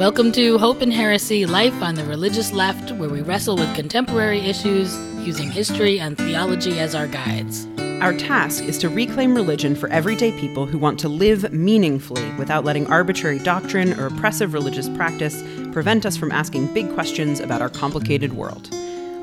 Welcome 0.00 0.32
to 0.32 0.56
Hope 0.56 0.80
and 0.80 0.90
Heresy 0.90 1.44
Life 1.44 1.82
on 1.82 1.94
the 1.94 2.06
Religious 2.06 2.52
Left, 2.52 2.90
where 2.92 3.10
we 3.10 3.20
wrestle 3.20 3.56
with 3.56 3.74
contemporary 3.74 4.40
issues 4.40 4.96
using 5.18 5.50
history 5.50 6.00
and 6.00 6.16
theology 6.16 6.80
as 6.80 6.94
our 6.94 7.06
guides. 7.06 7.68
Our 8.00 8.14
task 8.14 8.64
is 8.64 8.78
to 8.78 8.88
reclaim 8.88 9.34
religion 9.34 9.76
for 9.76 9.90
everyday 9.90 10.32
people 10.40 10.64
who 10.64 10.78
want 10.78 10.98
to 11.00 11.10
live 11.10 11.52
meaningfully 11.52 12.26
without 12.38 12.64
letting 12.64 12.86
arbitrary 12.86 13.40
doctrine 13.40 13.92
or 14.00 14.06
oppressive 14.06 14.54
religious 14.54 14.88
practice 14.88 15.42
prevent 15.70 16.06
us 16.06 16.16
from 16.16 16.32
asking 16.32 16.72
big 16.72 16.90
questions 16.94 17.38
about 17.38 17.60
our 17.60 17.68
complicated 17.68 18.32
world. 18.32 18.70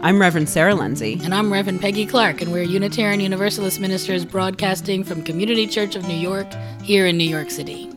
I'm 0.04 0.22
Reverend 0.22 0.48
Sarah 0.48 0.76
Lenzi. 0.76 1.20
And 1.26 1.34
I'm 1.34 1.52
Reverend 1.52 1.82
Peggy 1.82 2.06
Clarke, 2.06 2.44
and 2.44 2.52
we're 2.52 2.62
Unitarian 2.62 3.20
Universalist 3.20 3.80
ministers 3.80 4.26
broadcasting 4.26 5.04
from 5.04 5.24
Community 5.24 5.66
Church 5.66 5.96
of 5.96 6.08
New 6.08 6.14
York 6.14 6.54
here 6.84 7.08
in 7.08 7.18
New 7.18 7.28
York 7.28 7.50
City. 7.50 7.92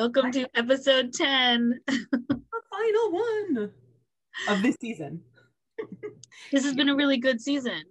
Welcome 0.00 0.24
Hi. 0.24 0.30
to 0.30 0.48
episode 0.54 1.12
10. 1.12 1.78
the 1.86 2.42
final 2.70 3.12
one 3.12 3.70
of 4.48 4.62
this 4.62 4.74
season. 4.80 5.20
this 6.52 6.64
has 6.64 6.74
been 6.74 6.88
a 6.88 6.96
really 6.96 7.18
good 7.18 7.38
season. 7.38 7.82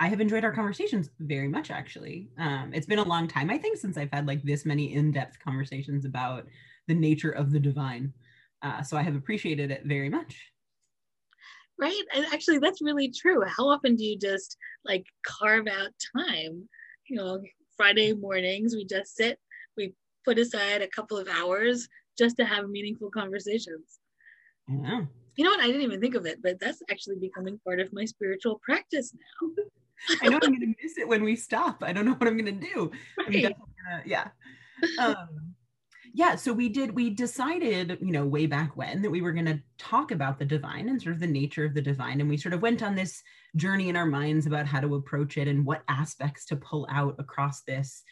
I 0.00 0.08
have 0.08 0.22
enjoyed 0.22 0.42
our 0.42 0.54
conversations 0.54 1.10
very 1.20 1.48
much, 1.48 1.70
actually. 1.70 2.30
Um, 2.38 2.72
it's 2.72 2.86
been 2.86 2.98
a 2.98 3.06
long 3.06 3.28
time, 3.28 3.50
I 3.50 3.58
think, 3.58 3.76
since 3.76 3.98
I've 3.98 4.10
had 4.10 4.26
like 4.26 4.42
this 4.42 4.64
many 4.64 4.94
in-depth 4.94 5.38
conversations 5.38 6.06
about 6.06 6.46
the 6.88 6.94
nature 6.94 7.32
of 7.32 7.52
the 7.52 7.60
divine. 7.60 8.14
Uh, 8.62 8.82
so 8.82 8.96
I 8.96 9.02
have 9.02 9.14
appreciated 9.14 9.70
it 9.70 9.82
very 9.84 10.08
much. 10.08 10.40
Right. 11.78 12.02
And 12.14 12.24
actually, 12.32 12.58
that's 12.58 12.80
really 12.80 13.10
true. 13.10 13.42
How 13.46 13.68
often 13.68 13.96
do 13.96 14.04
you 14.06 14.18
just 14.18 14.56
like 14.86 15.04
carve 15.26 15.66
out 15.66 15.90
time? 16.16 16.66
You 17.06 17.16
know, 17.16 17.42
Friday 17.76 18.14
mornings, 18.14 18.74
we 18.74 18.86
just 18.86 19.14
sit, 19.14 19.38
put 20.24 20.38
aside 20.38 20.82
a 20.82 20.88
couple 20.88 21.18
of 21.18 21.28
hours 21.28 21.88
just 22.18 22.36
to 22.36 22.44
have 22.44 22.68
meaningful 22.68 23.10
conversations. 23.10 23.98
Yeah 24.68 25.02
you 25.36 25.44
know 25.44 25.50
what? 25.50 25.60
I 25.60 25.66
didn't 25.66 25.82
even 25.82 26.00
think 26.00 26.14
of 26.14 26.26
it, 26.26 26.42
but 26.42 26.60
that's 26.60 26.82
actually 26.90 27.16
becoming 27.16 27.58
part 27.64 27.80
of 27.80 27.92
my 27.92 28.04
spiritual 28.04 28.60
practice 28.62 29.14
now. 29.14 29.64
I 30.20 30.28
know 30.28 30.38
I'm 30.42 30.50
going 30.50 30.60
to 30.60 30.74
miss 30.82 30.98
it 30.98 31.08
when 31.08 31.22
we 31.22 31.36
stop. 31.36 31.82
I 31.82 31.92
don't 31.92 32.04
know 32.04 32.12
what 32.12 32.26
I'm 32.26 32.36
going 32.36 32.58
to 32.58 32.66
do. 32.74 32.90
Right. 33.18 33.42
Gonna, 33.42 34.02
yeah. 34.04 34.28
Um, 34.98 35.54
yeah. 36.12 36.34
So 36.34 36.52
we 36.52 36.68
did, 36.68 36.94
we 36.94 37.08
decided, 37.08 37.98
you 38.02 38.10
know, 38.10 38.26
way 38.26 38.46
back 38.46 38.76
when 38.76 39.00
that 39.02 39.10
we 39.10 39.22
were 39.22 39.32
going 39.32 39.46
to 39.46 39.60
talk 39.78 40.10
about 40.10 40.38
the 40.38 40.44
divine 40.44 40.88
and 40.88 41.00
sort 41.00 41.14
of 41.14 41.20
the 41.20 41.26
nature 41.26 41.64
of 41.64 41.74
the 41.74 41.80
divine. 41.80 42.20
And 42.20 42.28
we 42.28 42.36
sort 42.36 42.52
of 42.52 42.62
went 42.62 42.82
on 42.82 42.94
this 42.94 43.22
journey 43.56 43.88
in 43.88 43.96
our 43.96 44.06
minds 44.06 44.46
about 44.46 44.66
how 44.66 44.80
to 44.80 44.96
approach 44.96 45.38
it 45.38 45.48
and 45.48 45.64
what 45.64 45.84
aspects 45.88 46.46
to 46.46 46.56
pull 46.56 46.86
out 46.90 47.14
across 47.18 47.62
this 47.62 48.02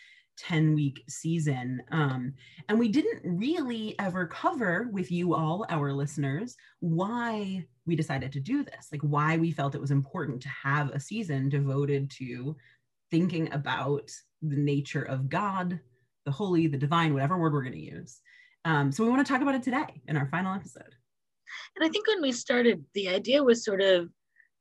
10 0.40 0.74
week 0.74 1.04
season. 1.08 1.82
Um, 1.90 2.34
and 2.68 2.78
we 2.78 2.88
didn't 2.88 3.20
really 3.24 3.94
ever 3.98 4.26
cover 4.26 4.88
with 4.92 5.10
you 5.10 5.34
all, 5.34 5.66
our 5.68 5.92
listeners, 5.92 6.56
why 6.80 7.66
we 7.86 7.94
decided 7.94 8.32
to 8.32 8.40
do 8.40 8.64
this, 8.64 8.88
like 8.90 9.02
why 9.02 9.36
we 9.36 9.50
felt 9.50 9.74
it 9.74 9.80
was 9.80 9.90
important 9.90 10.40
to 10.42 10.48
have 10.48 10.90
a 10.90 11.00
season 11.00 11.48
devoted 11.48 12.10
to 12.12 12.56
thinking 13.10 13.52
about 13.52 14.10
the 14.42 14.56
nature 14.56 15.02
of 15.02 15.28
God, 15.28 15.78
the 16.24 16.32
holy, 16.32 16.66
the 16.66 16.78
divine, 16.78 17.12
whatever 17.12 17.38
word 17.38 17.52
we're 17.52 17.62
going 17.62 17.72
to 17.72 17.78
use. 17.78 18.20
Um, 18.64 18.92
so 18.92 19.04
we 19.04 19.10
want 19.10 19.26
to 19.26 19.30
talk 19.30 19.42
about 19.42 19.54
it 19.54 19.62
today 19.62 20.00
in 20.08 20.16
our 20.16 20.26
final 20.26 20.54
episode. 20.54 20.94
And 21.76 21.84
I 21.84 21.88
think 21.88 22.06
when 22.06 22.22
we 22.22 22.32
started, 22.32 22.84
the 22.94 23.08
idea 23.08 23.42
was 23.42 23.64
sort 23.64 23.82
of, 23.82 24.08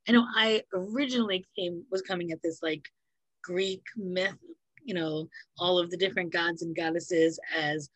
I 0.08 0.12
know 0.12 0.26
I 0.36 0.64
originally 0.74 1.46
came 1.58 1.84
was 1.92 2.02
coming 2.02 2.32
at 2.32 2.42
this 2.42 2.60
like 2.64 2.84
Greek 3.44 3.84
myth 3.96 4.36
you 4.90 4.96
know 4.96 5.30
all 5.60 5.78
of 5.78 5.92
the 5.92 5.98
different 5.98 6.34
gods 6.34 6.64
and 6.64 6.76
goddesses 6.76 7.40
as 7.56 7.90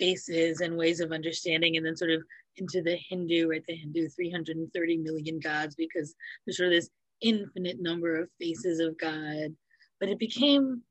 faces 0.00 0.62
and 0.62 0.74
ways 0.74 1.00
of 1.00 1.12
understanding 1.12 1.76
and 1.76 1.84
then 1.84 1.94
sort 1.94 2.10
of 2.10 2.22
into 2.56 2.82
the 2.82 2.96
hindu 3.10 3.48
right? 3.50 3.62
The 3.68 3.76
hindu 3.76 4.08
330 4.08 4.96
million 4.96 5.38
gods 5.38 5.74
because 5.74 6.14
there's 6.46 6.56
sort 6.56 6.68
of 6.68 6.72
this 6.72 6.88
infinite 7.20 7.76
number 7.80 8.16
of 8.16 8.30
faces 8.40 8.80
of 8.80 8.98
god. 8.98 9.54
But 10.00 10.08
it 10.08 10.18
became 10.18 10.82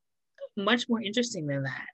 much 0.55 0.87
more 0.87 1.01
interesting 1.01 1.47
than 1.47 1.63
that 1.63 1.87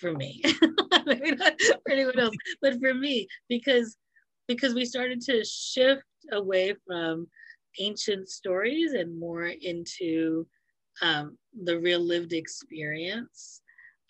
for 0.00 0.12
me. 0.12 0.42
Maybe 1.06 1.36
not 1.36 1.60
for 1.60 1.92
anyone 1.92 2.18
else 2.18 2.34
but 2.60 2.80
for 2.80 2.92
me 2.92 3.28
because 3.48 3.96
because 4.48 4.74
we 4.74 4.84
started 4.84 5.20
to 5.22 5.44
shift 5.44 6.02
away 6.32 6.74
from 6.86 7.28
ancient 7.78 8.28
stories 8.28 8.94
and 8.94 9.16
more 9.16 9.46
into 9.46 10.46
um, 11.02 11.36
the 11.64 11.78
real 11.78 12.00
lived 12.00 12.32
experience 12.32 13.62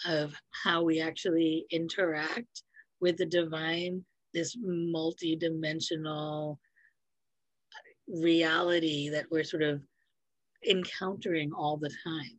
of 0.06 0.34
how 0.50 0.82
we 0.82 1.00
actually 1.00 1.66
interact 1.71 2.62
with 3.00 3.16
the 3.16 3.26
divine, 3.26 4.04
this 4.34 4.56
multi-dimensional 4.60 6.59
reality 8.09 9.09
that 9.10 9.26
we're 9.31 9.44
sort 9.44 9.62
of 9.62 9.82
encountering 10.69 11.53
all 11.53 11.76
the 11.76 11.91
time. 12.04 12.38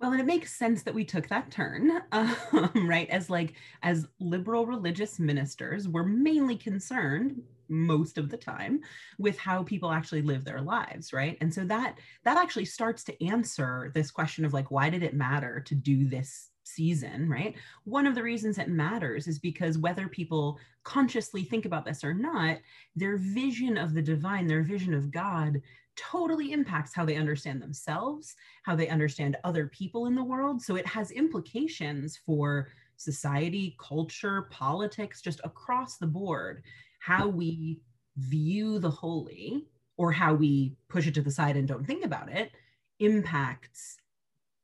Well, 0.00 0.12
and 0.12 0.20
it 0.20 0.26
makes 0.26 0.54
sense 0.54 0.84
that 0.84 0.94
we 0.94 1.04
took 1.04 1.28
that 1.28 1.50
turn, 1.50 1.90
um, 2.12 2.88
right? 2.88 3.08
As 3.10 3.28
like 3.28 3.54
as 3.82 4.06
liberal 4.20 4.66
religious 4.66 5.18
ministers, 5.18 5.88
we're 5.88 6.04
mainly 6.04 6.56
concerned 6.56 7.42
most 7.68 8.18
of 8.18 8.30
the 8.30 8.36
time 8.36 8.80
with 9.18 9.38
how 9.38 9.62
people 9.62 9.90
actually 9.90 10.22
live 10.22 10.44
their 10.44 10.60
lives, 10.60 11.12
right? 11.12 11.36
And 11.40 11.52
so 11.52 11.64
that 11.64 11.98
that 12.24 12.36
actually 12.36 12.64
starts 12.64 13.04
to 13.04 13.24
answer 13.26 13.90
this 13.94 14.10
question 14.10 14.44
of 14.44 14.52
like, 14.52 14.70
why 14.70 14.90
did 14.90 15.02
it 15.02 15.14
matter 15.14 15.60
to 15.60 15.74
do 15.74 16.08
this 16.08 16.50
season, 16.64 17.28
right? 17.28 17.54
One 17.84 18.06
of 18.06 18.14
the 18.14 18.22
reasons 18.22 18.58
it 18.58 18.68
matters 18.68 19.26
is 19.26 19.38
because 19.38 19.78
whether 19.78 20.06
people 20.06 20.58
consciously 20.84 21.42
think 21.42 21.64
about 21.64 21.84
this 21.84 22.04
or 22.04 22.14
not, 22.14 22.58
their 22.94 23.16
vision 23.16 23.78
of 23.78 23.94
the 23.94 24.02
divine, 24.02 24.46
their 24.46 24.62
vision 24.62 24.94
of 24.94 25.10
God 25.10 25.62
totally 25.96 26.52
impacts 26.52 26.94
how 26.94 27.04
they 27.04 27.16
understand 27.16 27.60
themselves, 27.60 28.36
how 28.62 28.76
they 28.76 28.88
understand 28.88 29.36
other 29.42 29.66
people 29.66 30.06
in 30.06 30.14
the 30.14 30.22
world. 30.22 30.62
So 30.62 30.76
it 30.76 30.86
has 30.86 31.10
implications 31.10 32.18
for 32.24 32.68
society, 32.96 33.76
culture, 33.80 34.48
politics, 34.50 35.20
just 35.20 35.40
across 35.44 35.96
the 35.96 36.06
board, 36.06 36.62
how 36.98 37.28
we 37.28 37.80
view 38.16 38.78
the 38.78 38.90
holy 38.90 39.66
or 39.96 40.12
how 40.12 40.34
we 40.34 40.74
push 40.88 41.06
it 41.06 41.14
to 41.14 41.22
the 41.22 41.30
side 41.30 41.56
and 41.56 41.68
don't 41.68 41.86
think 41.86 42.04
about 42.04 42.30
it 42.30 42.52
impacts 43.00 43.96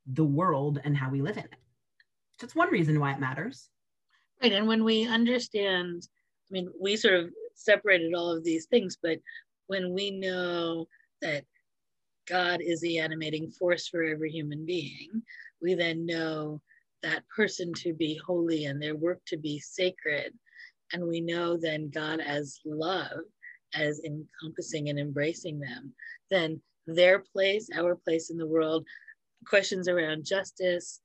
the 0.05 0.23
world 0.23 0.79
and 0.83 0.95
how 0.95 1.09
we 1.09 1.21
live 1.21 1.37
in 1.37 1.43
it. 1.43 1.55
It's 2.43 2.55
one 2.55 2.69
reason 2.69 2.99
why 2.99 3.13
it 3.13 3.19
matters. 3.19 3.69
Right. 4.41 4.51
And 4.51 4.67
when 4.67 4.83
we 4.83 5.07
understand, 5.07 6.07
I 6.49 6.51
mean, 6.51 6.69
we 6.79 6.95
sort 6.95 7.15
of 7.15 7.29
separated 7.55 8.13
all 8.13 8.29
of 8.35 8.43
these 8.43 8.65
things, 8.65 8.97
but 9.01 9.19
when 9.67 9.93
we 9.93 10.11
know 10.11 10.87
that 11.21 11.45
God 12.27 12.61
is 12.61 12.81
the 12.81 12.99
animating 12.99 13.49
force 13.49 13.87
for 13.87 14.03
every 14.03 14.31
human 14.31 14.65
being, 14.65 15.23
we 15.61 15.73
then 15.73 16.05
know 16.05 16.61
that 17.03 17.23
person 17.35 17.73
to 17.73 17.93
be 17.93 18.19
holy 18.25 18.65
and 18.65 18.81
their 18.81 18.95
work 18.95 19.21
to 19.27 19.37
be 19.37 19.59
sacred. 19.59 20.33
And 20.93 21.07
we 21.07 21.21
know 21.21 21.57
then 21.57 21.89
God 21.89 22.19
as 22.19 22.59
love, 22.65 23.19
as 23.73 24.01
encompassing 24.05 24.89
and 24.89 24.99
embracing 24.99 25.59
them, 25.59 25.93
then 26.29 26.61
their 26.87 27.19
place, 27.19 27.69
our 27.75 27.95
place 27.95 28.29
in 28.29 28.37
the 28.37 28.47
world, 28.47 28.85
questions 29.47 29.87
around 29.87 30.25
justice, 30.25 31.01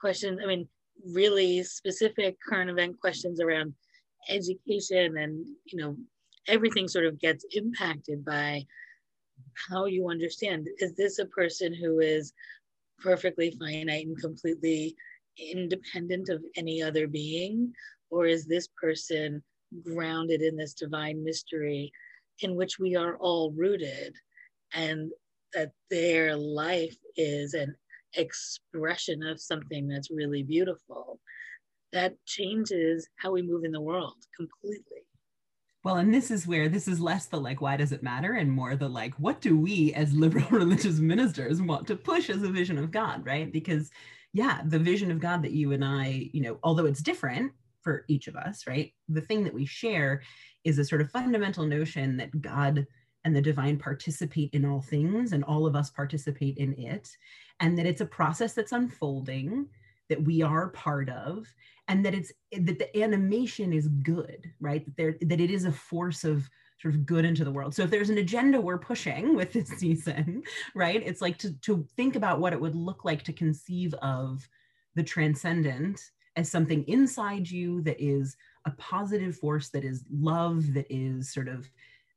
questions, 0.00 0.40
I 0.42 0.46
mean, 0.46 0.68
really 1.14 1.62
specific 1.62 2.36
current 2.46 2.70
event 2.70 3.00
questions 3.00 3.40
around 3.40 3.74
education 4.28 5.16
and, 5.16 5.44
you 5.64 5.78
know, 5.78 5.96
everything 6.48 6.88
sort 6.88 7.06
of 7.06 7.18
gets 7.18 7.44
impacted 7.52 8.24
by 8.24 8.64
how 9.70 9.86
you 9.86 10.08
understand. 10.10 10.68
Is 10.78 10.94
this 10.94 11.18
a 11.18 11.26
person 11.26 11.74
who 11.74 12.00
is 12.00 12.32
perfectly 12.98 13.50
finite 13.58 14.06
and 14.06 14.18
completely 14.20 14.94
independent 15.38 16.28
of 16.28 16.42
any 16.56 16.82
other 16.82 17.06
being 17.06 17.72
or 18.12 18.26
is 18.26 18.46
this 18.46 18.68
person 18.80 19.42
grounded 19.82 20.42
in 20.42 20.56
this 20.56 20.74
divine 20.74 21.24
mystery 21.24 21.90
in 22.40 22.54
which 22.54 22.78
we 22.78 22.94
are 22.94 23.16
all 23.16 23.50
rooted 23.52 24.14
and 24.74 25.10
that 25.54 25.72
their 25.90 26.36
life 26.36 26.96
is 27.16 27.54
an 27.54 27.74
expression 28.14 29.22
of 29.22 29.40
something 29.40 29.88
that's 29.88 30.10
really 30.10 30.42
beautiful 30.42 31.18
that 31.92 32.14
changes 32.26 33.08
how 33.16 33.32
we 33.32 33.42
move 33.42 33.64
in 33.64 33.72
the 33.72 33.80
world 33.80 34.16
completely 34.36 35.02
well, 35.84 35.96
and 35.96 36.14
this 36.14 36.30
is 36.30 36.46
where 36.46 36.68
this 36.68 36.86
is 36.86 37.00
less 37.00 37.26
the 37.26 37.40
like, 37.40 37.60
why 37.60 37.76
does 37.76 37.90
it 37.90 38.04
matter? 38.04 38.34
And 38.34 38.52
more 38.52 38.76
the 38.76 38.88
like, 38.88 39.14
what 39.14 39.40
do 39.40 39.58
we 39.58 39.92
as 39.94 40.12
liberal 40.12 40.46
religious 40.50 41.00
ministers 41.00 41.60
want 41.60 41.88
to 41.88 41.96
push 41.96 42.30
as 42.30 42.44
a 42.44 42.48
vision 42.48 42.78
of 42.78 42.92
God, 42.92 43.26
right? 43.26 43.52
Because, 43.52 43.90
yeah, 44.32 44.60
the 44.64 44.78
vision 44.78 45.10
of 45.10 45.18
God 45.18 45.42
that 45.42 45.50
you 45.50 45.72
and 45.72 45.84
I, 45.84 46.30
you 46.32 46.40
know, 46.40 46.58
although 46.62 46.86
it's 46.86 47.02
different, 47.02 47.50
for 47.82 48.04
each 48.08 48.28
of 48.28 48.36
us, 48.36 48.66
right? 48.66 48.92
The 49.08 49.20
thing 49.20 49.44
that 49.44 49.54
we 49.54 49.66
share 49.66 50.22
is 50.64 50.78
a 50.78 50.84
sort 50.84 51.00
of 51.00 51.10
fundamental 51.10 51.66
notion 51.66 52.16
that 52.18 52.40
God 52.40 52.86
and 53.24 53.34
the 53.36 53.42
divine 53.42 53.78
participate 53.78 54.50
in 54.52 54.64
all 54.64 54.80
things 54.80 55.32
and 55.32 55.44
all 55.44 55.66
of 55.66 55.76
us 55.76 55.90
participate 55.90 56.58
in 56.58 56.74
it 56.74 57.08
and 57.60 57.78
that 57.78 57.86
it's 57.86 58.00
a 58.00 58.06
process 58.06 58.52
that's 58.52 58.72
unfolding 58.72 59.66
that 60.08 60.22
we 60.22 60.42
are 60.42 60.68
part 60.70 61.08
of 61.08 61.46
and 61.88 62.04
that 62.04 62.14
it's 62.14 62.32
that 62.52 62.78
the 62.78 63.02
animation 63.02 63.72
is 63.72 63.88
good 64.02 64.50
right 64.60 64.84
that 64.84 64.96
there 64.96 65.16
that 65.22 65.40
it 65.40 65.50
is 65.50 65.64
a 65.64 65.72
force 65.72 66.24
of 66.24 66.48
sort 66.80 66.94
of 66.94 67.06
good 67.06 67.24
into 67.24 67.44
the 67.44 67.50
world 67.50 67.74
so 67.74 67.82
if 67.82 67.90
there's 67.90 68.10
an 68.10 68.18
agenda 68.18 68.60
we're 68.60 68.78
pushing 68.78 69.36
with 69.36 69.52
this 69.52 69.68
season 69.78 70.42
right 70.74 71.02
it's 71.04 71.20
like 71.20 71.38
to 71.38 71.52
to 71.60 71.86
think 71.96 72.16
about 72.16 72.40
what 72.40 72.52
it 72.52 72.60
would 72.60 72.74
look 72.74 73.04
like 73.04 73.22
to 73.22 73.32
conceive 73.32 73.94
of 74.02 74.46
the 74.94 75.02
transcendent 75.02 76.10
as 76.36 76.50
something 76.50 76.84
inside 76.84 77.50
you 77.50 77.82
that 77.82 78.02
is 78.02 78.36
a 78.66 78.70
positive 78.72 79.36
force 79.36 79.68
that 79.70 79.84
is 79.84 80.04
love 80.10 80.72
that 80.74 80.86
is 80.90 81.32
sort 81.32 81.48
of 81.48 81.68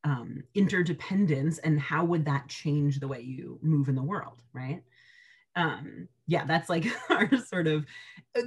um, 0.03 0.43
interdependence 0.53 1.57
and 1.59 1.79
how 1.79 2.05
would 2.05 2.25
that 2.25 2.47
change 2.47 2.99
the 2.99 3.07
way 3.07 3.21
you 3.21 3.59
move 3.61 3.89
in 3.89 3.95
the 3.95 4.03
world 4.03 4.41
right? 4.53 4.81
Um 5.55 6.09
yeah 6.27 6.43
that's 6.43 6.69
like 6.69 6.85
our 7.09 7.29
sort 7.37 7.67
of 7.67 7.85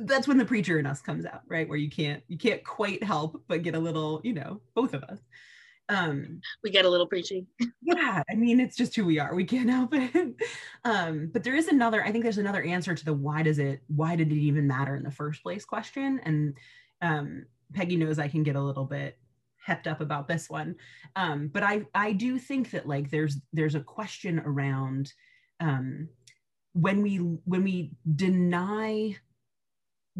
that's 0.01 0.29
when 0.29 0.37
the 0.37 0.45
preacher 0.45 0.79
in 0.79 0.87
us 0.87 1.01
comes 1.01 1.25
out 1.25 1.43
right? 1.49 1.69
Where 1.69 1.79
you 1.79 1.91
can't 1.91 2.23
you 2.29 2.37
can't 2.37 2.63
quite 2.65 3.03
help 3.03 3.43
but 3.49 3.63
get 3.63 3.75
a 3.75 3.79
little 3.79 4.21
you 4.25 4.35
know 4.35 4.61
both 4.75 4.95
of 4.95 5.03
us 5.05 5.19
um 5.89 6.41
we 6.63 6.71
get 6.71 6.85
a 6.85 6.89
little 6.89 7.07
preaching 7.07 7.47
yeah 7.83 8.23
i 8.31 8.35
mean 8.35 8.61
it's 8.61 8.77
just 8.77 8.95
who 8.95 9.05
we 9.05 9.19
are. 9.19 9.35
We 9.35 9.45
can't 9.45 9.71
help 9.71 9.95
it. 9.95 10.35
Um 10.85 11.31
but 11.33 11.43
there 11.43 11.57
is 11.57 11.69
another 11.69 12.05
i 12.05 12.13
think 12.13 12.23
there's 12.23 12.39
another 12.39 12.63
answer 12.63 12.95
to 12.95 13.05
the 13.05 13.13
why 13.13 13.43
does 13.43 13.59
it 13.59 13.83
why 13.89 14.17
did 14.17 14.31
it 14.31 14.37
even 14.37 14.67
matter 14.67 14.97
in 14.97 15.03
the 15.03 15.11
first 15.11 15.43
place 15.43 15.65
question. 15.65 16.21
And 16.25 16.55
um 17.03 17.47
peggy 17.75 17.97
knows 17.97 18.19
i 18.19 18.29
can 18.29 18.43
get 18.43 18.57
a 18.57 18.63
little 18.63 18.85
bit 18.85 19.19
hepped 19.67 19.87
up 19.87 20.01
about 20.01 20.29
this 20.29 20.49
one. 20.49 20.77
Um 21.17 21.49
but 21.49 21.63
i 21.63 21.85
i 21.95 22.13
do 22.13 22.39
think 22.39 22.71
that 22.71 22.87
like 22.87 23.11
there's 23.11 23.39
there's 23.53 23.75
a 23.75 23.81
question 23.81 24.41
around 24.41 25.13
um 25.61 26.09
when 26.73 27.03
we 27.03 27.17
when 27.17 27.65
we 27.65 27.93
deny 28.15 29.17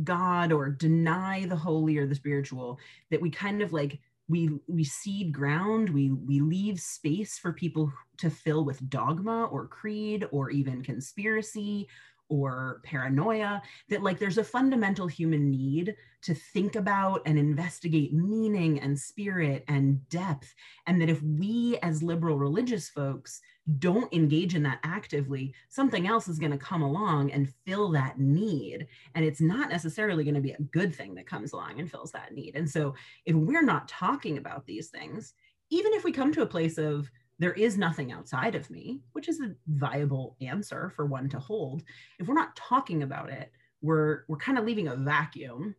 god 0.03 0.53
or 0.53 0.69
deny 0.69 1.45
the 1.47 1.57
holy 1.57 1.97
or 1.99 2.07
the 2.07 2.15
spiritual 2.15 2.79
that 3.11 3.21
we 3.21 3.31
kind 3.31 3.63
of 3.63 3.73
like 3.73 4.01
we 4.29 4.51
we 4.67 4.85
cede 4.85 5.33
ground 5.33 5.89
we 5.91 6.11
we 6.11 6.41
leave 6.41 6.81
space 6.81 7.39
for 7.39 7.53
people 7.53 7.93
to 8.19 8.31
fill 8.31 8.65
with 8.65 8.89
dogma 8.91 9.45
or 9.47 9.67
creed 9.67 10.27
or 10.31 10.51
even 10.51 10.83
conspiracy 10.83 11.89
or 12.29 12.81
paranoia 12.85 13.63
that 13.89 14.03
like 14.03 14.19
there's 14.19 14.39
a 14.39 14.45
fundamental 14.45 15.07
human 15.07 15.51
need 15.51 15.95
to 16.21 16.35
think 16.35 16.77
about 16.77 17.23
and 17.27 17.39
investigate 17.39 18.13
meaning 18.13 18.81
and 18.81 18.99
spirit 18.99 19.65
and 19.69 20.07
depth 20.09 20.55
and 20.87 21.01
that 21.01 21.09
if 21.09 21.23
we 21.23 21.79
as 21.83 22.03
liberal 22.03 22.39
religious 22.39 22.89
folks 22.89 23.41
don't 23.79 24.13
engage 24.13 24.55
in 24.55 24.63
that 24.63 24.81
actively 24.83 25.55
something 25.69 26.07
else 26.07 26.29
is 26.29 26.39
going 26.39 26.53
to 26.53 26.59
come 26.59 26.83
along 26.83 27.31
and 27.31 27.53
fill 27.65 27.91
that 27.91 28.19
need 28.19 28.87
and 29.15 29.25
it's 29.25 29.41
not 29.41 29.71
necessarily 29.71 30.25
going 30.25 30.35
to 30.35 30.41
be 30.41 30.53
a 30.53 30.63
good 30.71 30.95
thing 30.95 31.15
that 31.15 31.27
comes 31.27 31.53
along 31.53 31.79
and 31.79 31.91
fills 31.91 32.13
that 32.13 32.35
need. 32.35 32.57
And 32.57 32.69
so 32.69 32.95
if 33.25 33.35
we're 33.35 33.63
not 33.63 33.89
talking 33.89 34.39
about 34.39 34.67
these 34.67 34.89
things 34.89 35.35
even 35.71 35.93
if 35.93 36.05
we 36.05 36.13
come 36.13 36.33
to 36.33 36.43
a 36.43 36.47
place 36.47 36.79
of 36.79 37.11
there 37.39 37.53
is 37.53 37.79
nothing 37.79 38.13
outside 38.13 38.55
of 38.55 38.69
me, 38.71 39.01
which 39.13 39.29
is 39.29 39.41
a 39.41 39.55
viable 39.69 40.37
answer 40.41 40.93
for 40.97 41.07
one 41.07 41.29
to 41.29 41.39
hold. 41.39 41.83
If 42.19 42.27
we're 42.27 42.35
not 42.35 42.57
talking 42.57 43.03
about 43.03 43.31
it, 43.31 43.53
we're 43.81 44.25
we're 44.29 44.39
kind 44.39 44.59
of 44.59 44.65
leaving 44.65 44.89
a 44.89 44.97
vacuum 44.97 45.75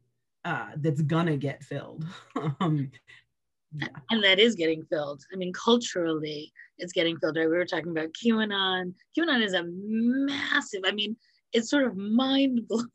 uh, 0.45 0.69
that's 0.77 1.01
gonna 1.01 1.37
get 1.37 1.63
filled. 1.63 2.05
um, 2.59 2.91
yeah. 3.75 3.87
And 4.09 4.23
that 4.23 4.39
is 4.39 4.55
getting 4.55 4.83
filled. 4.85 5.23
I 5.33 5.35
mean, 5.35 5.53
culturally, 5.53 6.51
it's 6.77 6.93
getting 6.93 7.17
filled. 7.17 7.37
Right? 7.37 7.49
We 7.49 7.55
were 7.57 7.65
talking 7.65 7.91
about 7.91 8.13
QAnon. 8.13 8.93
QAnon 9.17 9.43
is 9.43 9.53
a 9.53 9.65
massive. 9.67 10.81
I 10.85 10.91
mean, 10.91 11.15
it's 11.53 11.69
sort 11.69 11.85
of 11.85 11.97
mind 11.97 12.67
blowing 12.67 12.87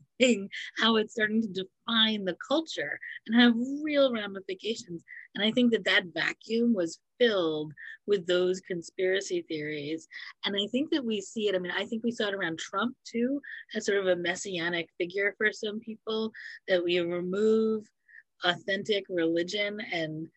how 0.77 0.95
it's 0.95 1.13
starting 1.13 1.41
to 1.41 1.47
define 1.47 2.25
the 2.25 2.37
culture 2.47 2.99
and 3.27 3.41
have 3.41 3.53
real 3.83 4.13
ramifications. 4.13 5.03
And 5.35 5.43
I 5.43 5.51
think 5.51 5.71
that 5.71 5.85
that 5.85 6.05
vacuum 6.13 6.73
was 6.73 6.99
filled 7.19 7.73
with 8.07 8.25
those 8.25 8.61
conspiracy 8.61 9.45
theories. 9.47 10.07
And 10.45 10.55
I 10.55 10.67
think 10.67 10.91
that 10.91 11.05
we 11.05 11.21
see 11.21 11.47
it, 11.49 11.55
I 11.55 11.59
mean, 11.59 11.73
I 11.75 11.85
think 11.85 12.03
we 12.03 12.11
saw 12.11 12.27
it 12.27 12.33
around 12.35 12.59
Trump 12.59 12.95
too, 13.05 13.41
as 13.75 13.85
sort 13.85 13.99
of 13.99 14.07
a 14.07 14.15
messianic 14.15 14.89
figure 14.97 15.33
for 15.37 15.51
some 15.51 15.79
people, 15.79 16.31
that 16.67 16.83
we 16.83 16.99
remove 16.99 17.85
authentic 18.43 19.05
religion 19.09 19.79
and 19.91 20.27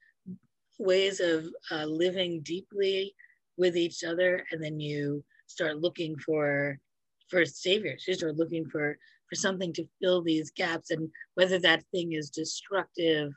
ways 0.78 1.20
of 1.20 1.46
uh, 1.70 1.84
living 1.84 2.40
deeply 2.42 3.14
with 3.56 3.76
each 3.76 4.04
other, 4.04 4.44
and 4.50 4.62
then 4.62 4.78
you 4.78 5.25
start 5.46 5.78
looking 5.78 6.16
for 6.19 6.78
for 7.28 7.44
saviors. 7.44 8.04
You 8.08 8.14
start 8.14 8.36
looking 8.36 8.64
for 8.70 8.96
for 9.28 9.36
something 9.36 9.72
to 9.75 9.88
fill 10.00 10.22
these 10.22 10.50
gaps, 10.50 10.90
and 10.90 11.08
whether 11.34 11.58
that 11.58 11.84
thing 11.92 12.12
is 12.12 12.30
destructive 12.30 13.32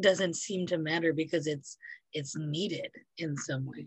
doesn't 0.00 0.36
seem 0.36 0.66
to 0.66 0.78
matter 0.78 1.12
because 1.12 1.46
it's 1.46 1.76
it's 2.12 2.36
needed 2.36 2.90
in 3.18 3.36
some 3.36 3.66
way. 3.66 3.86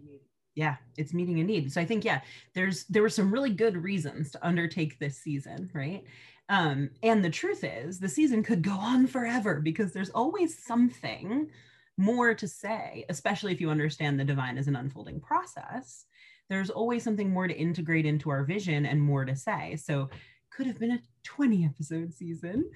Yeah 0.55 0.75
it's 0.97 1.13
meeting 1.13 1.39
a 1.39 1.43
need. 1.43 1.71
So 1.71 1.81
i 1.81 1.85
think 1.85 2.03
yeah 2.03 2.21
there's 2.53 2.85
there 2.85 3.01
were 3.01 3.09
some 3.09 3.31
really 3.31 3.51
good 3.51 3.77
reasons 3.77 4.31
to 4.31 4.45
undertake 4.45 4.99
this 4.99 5.17
season 5.17 5.69
right? 5.73 6.03
Um 6.49 6.89
and 7.03 7.23
the 7.23 7.29
truth 7.29 7.63
is 7.63 7.99
the 7.99 8.09
season 8.09 8.43
could 8.43 8.61
go 8.61 8.71
on 8.73 9.07
forever 9.07 9.61
because 9.61 9.93
there's 9.93 10.09
always 10.09 10.63
something 10.63 11.49
more 11.97 12.33
to 12.33 12.47
say 12.47 13.05
especially 13.09 13.53
if 13.53 13.61
you 13.61 13.69
understand 13.69 14.19
the 14.19 14.25
divine 14.25 14.57
as 14.57 14.67
an 14.67 14.75
unfolding 14.75 15.19
process. 15.21 16.05
There's 16.49 16.69
always 16.69 17.01
something 17.03 17.29
more 17.29 17.47
to 17.47 17.57
integrate 17.57 18.05
into 18.05 18.29
our 18.29 18.43
vision 18.43 18.85
and 18.85 19.01
more 19.01 19.23
to 19.23 19.38
say. 19.38 19.77
So 19.77 20.09
could 20.51 20.67
have 20.67 20.79
been 20.79 20.91
a 20.91 20.99
20 21.23 21.65
episode 21.65 22.13
season. 22.13 22.69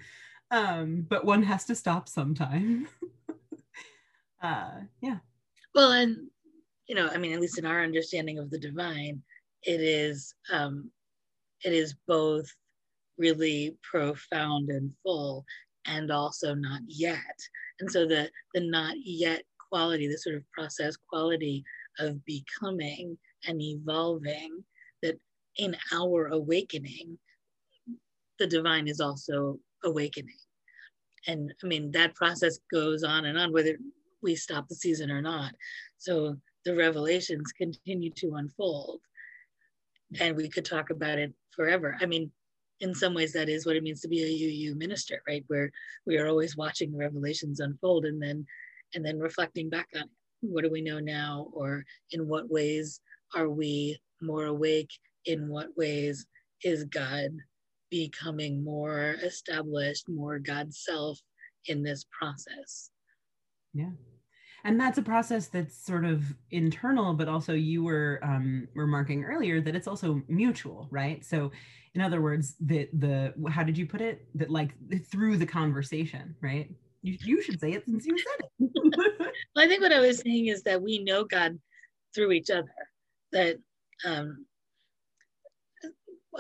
Um 0.52 1.06
but 1.10 1.26
one 1.26 1.44
has 1.44 1.66
to 1.66 1.76
stop 1.76 2.10
sometime. 2.10 2.88
Uh 4.44 4.82
yeah. 5.02 5.18
Well 5.74 5.92
and 5.92 6.28
you 6.88 6.94
know 6.94 7.10
i 7.12 7.18
mean 7.18 7.34
at 7.34 7.40
least 7.40 7.58
in 7.58 7.66
our 7.66 7.82
understanding 7.82 8.38
of 8.38 8.52
the 8.52 8.60
divine 8.60 9.24
it 9.64 9.82
is 9.82 10.36
um 10.52 10.92
it 11.64 11.74
is 11.74 11.96
both 12.08 12.46
really 13.18 13.76
profound 13.82 14.70
and 14.70 14.92
full 15.04 15.46
and 15.86 16.12
also 16.12 16.54
not 16.54 16.82
yet. 16.88 17.40
And 17.80 17.92
so 17.92 18.08
the 18.08 18.30
the 18.54 18.62
not 18.62 18.96
yet 19.04 19.44
quality 19.70 20.08
the 20.08 20.18
sort 20.18 20.36
of 20.36 20.50
process 20.52 20.96
quality 21.10 21.64
of 22.00 22.24
becoming 22.26 23.18
and 23.48 23.62
evolving 23.62 24.64
that 25.02 25.20
in 25.58 25.76
our 25.94 26.28
awakening 26.28 27.18
the 28.40 28.48
divine 28.48 28.88
is 28.88 29.00
also 29.00 29.58
awakening 29.84 30.38
and 31.28 31.54
i 31.64 31.68
mean 31.68 31.92
that 31.92 32.16
process 32.16 32.60
goes 32.72 33.04
on 33.04 33.26
and 33.26 33.38
on 33.38 33.52
whether 33.54 33.78
we 34.26 34.36
stop 34.36 34.68
the 34.68 34.76
season 34.76 35.10
or 35.10 35.22
not. 35.22 35.54
So 35.98 36.36
the 36.66 36.76
revelations 36.76 37.54
continue 37.58 38.12
to 38.18 38.36
unfold. 38.36 39.00
And 40.20 40.36
we 40.36 40.50
could 40.50 40.66
talk 40.66 40.90
about 40.90 41.20
it 41.20 41.34
forever. 41.52 41.98
I 42.02 42.06
mean, 42.06 42.32
in 42.82 42.94
some 42.94 43.14
ways, 43.14 43.32
that 43.34 43.48
is 43.48 43.66
what 43.66 43.76
it 43.76 43.84
means 43.84 44.02
to 44.02 44.08
be 44.10 44.24
a 44.24 44.28
UU 44.28 44.76
minister, 44.76 45.22
right? 45.28 45.44
Where 45.48 45.72
we 46.06 46.18
are 46.18 46.28
always 46.28 46.58
watching 46.58 46.92
the 46.92 46.98
revelations 46.98 47.62
unfold 47.62 48.06
and 48.06 48.22
then 48.22 48.46
and 48.94 49.06
then 49.06 49.20
reflecting 49.20 49.70
back 49.70 49.88
on 49.96 50.04
it. 50.04 50.10
What 50.42 50.64
do 50.64 50.70
we 50.70 50.82
know 50.82 51.00
now? 51.00 51.48
Or 51.54 51.84
in 52.12 52.28
what 52.28 52.50
ways 52.50 53.00
are 53.36 53.50
we 53.50 54.00
more 54.22 54.46
awake? 54.46 54.92
In 55.26 55.50
what 55.50 55.76
ways 55.78 56.26
is 56.64 56.84
God 56.86 57.30
becoming 57.96 58.62
more 58.62 59.16
established, 59.24 60.10
more 60.10 60.38
God's 60.38 60.84
self 60.84 61.18
in 61.68 61.82
this 61.82 62.06
process? 62.12 62.90
Yeah. 63.74 63.92
And 64.66 64.78
that's 64.78 64.98
a 64.98 65.02
process 65.02 65.48
that's 65.48 65.86
sort 65.86 66.04
of 66.04 66.24
internal 66.52 67.14
but 67.14 67.30
also 67.30 67.54
you 67.54 67.84
were 67.84 68.20
um, 68.22 68.68
remarking 68.74 69.24
earlier 69.24 69.62
that 69.62 69.76
it's 69.76 69.88
also 69.88 70.22
mutual 70.28 70.90
right? 70.92 71.24
So 71.24 71.52
in 71.94 72.02
other 72.02 72.22
words 72.22 72.56
the 72.60 72.90
the 72.92 73.34
how 73.50 73.64
did 73.64 73.78
you 73.78 73.86
put 73.86 74.02
it? 74.02 74.28
That 74.36 74.50
like 74.50 74.72
through 75.10 75.38
the 75.38 75.46
conversation 75.46 76.36
right? 76.42 76.70
You, 77.02 77.18
you 77.24 77.42
should 77.42 77.62
say 77.62 77.72
it 77.72 77.86
since 77.86 78.06
you 78.06 78.18
said 78.18 78.48
it. 78.60 78.72
Well, 79.54 79.66
i 79.66 79.68
think 79.68 79.82
what 79.82 79.92
i 79.94 80.00
was 80.00 80.20
saying 80.20 80.48
is 80.48 80.64
that 80.64 80.82
we 80.82 81.00
know 81.00 81.24
god 81.24 81.60
through 82.14 82.32
each 82.32 82.50
other 82.50 82.76
that 83.32 83.58
um, 84.06 84.46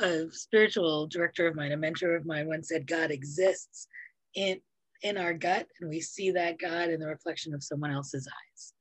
a 0.01 0.31
spiritual 0.31 1.07
director 1.07 1.47
of 1.47 1.55
mine 1.55 1.71
a 1.71 1.77
mentor 1.77 2.15
of 2.15 2.25
mine 2.25 2.47
once 2.47 2.69
said 2.69 2.87
god 2.87 3.11
exists 3.11 3.87
in 4.35 4.59
in 5.05 5.17
our 5.17 5.33
gut 5.33 5.67
and 5.79 5.89
we 5.89 6.01
see 6.01 6.31
that 6.31 6.59
God 6.59 6.89
in 6.89 6.99
the 6.99 7.07
reflection 7.07 7.53
of 7.53 7.63
someone 7.63 7.91
else's 7.91 8.27
eyes. 8.27 8.73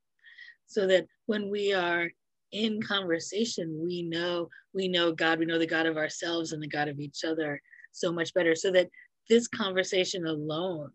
So 0.67 0.87
that 0.87 1.07
when 1.27 1.51
we 1.51 1.75
are 1.75 2.09
in 2.53 2.81
conversation, 2.81 3.81
we 3.83 4.03
know 4.03 4.49
we 4.73 4.89
know 4.89 5.13
God, 5.13 5.39
we 5.39 5.45
know 5.45 5.59
the 5.59 5.67
God 5.67 5.87
of 5.87 5.97
ourselves 5.97 6.53
and 6.53 6.63
the 6.63 6.69
God 6.69 6.89
of 6.89 6.99
each 6.99 7.25
other 7.25 7.61
so 7.93 8.11
much 8.13 8.33
better. 8.35 8.55
So 8.55 8.73
that 8.73 8.89
this 9.29 9.47
conversation 9.49 10.27
alone 10.27 10.91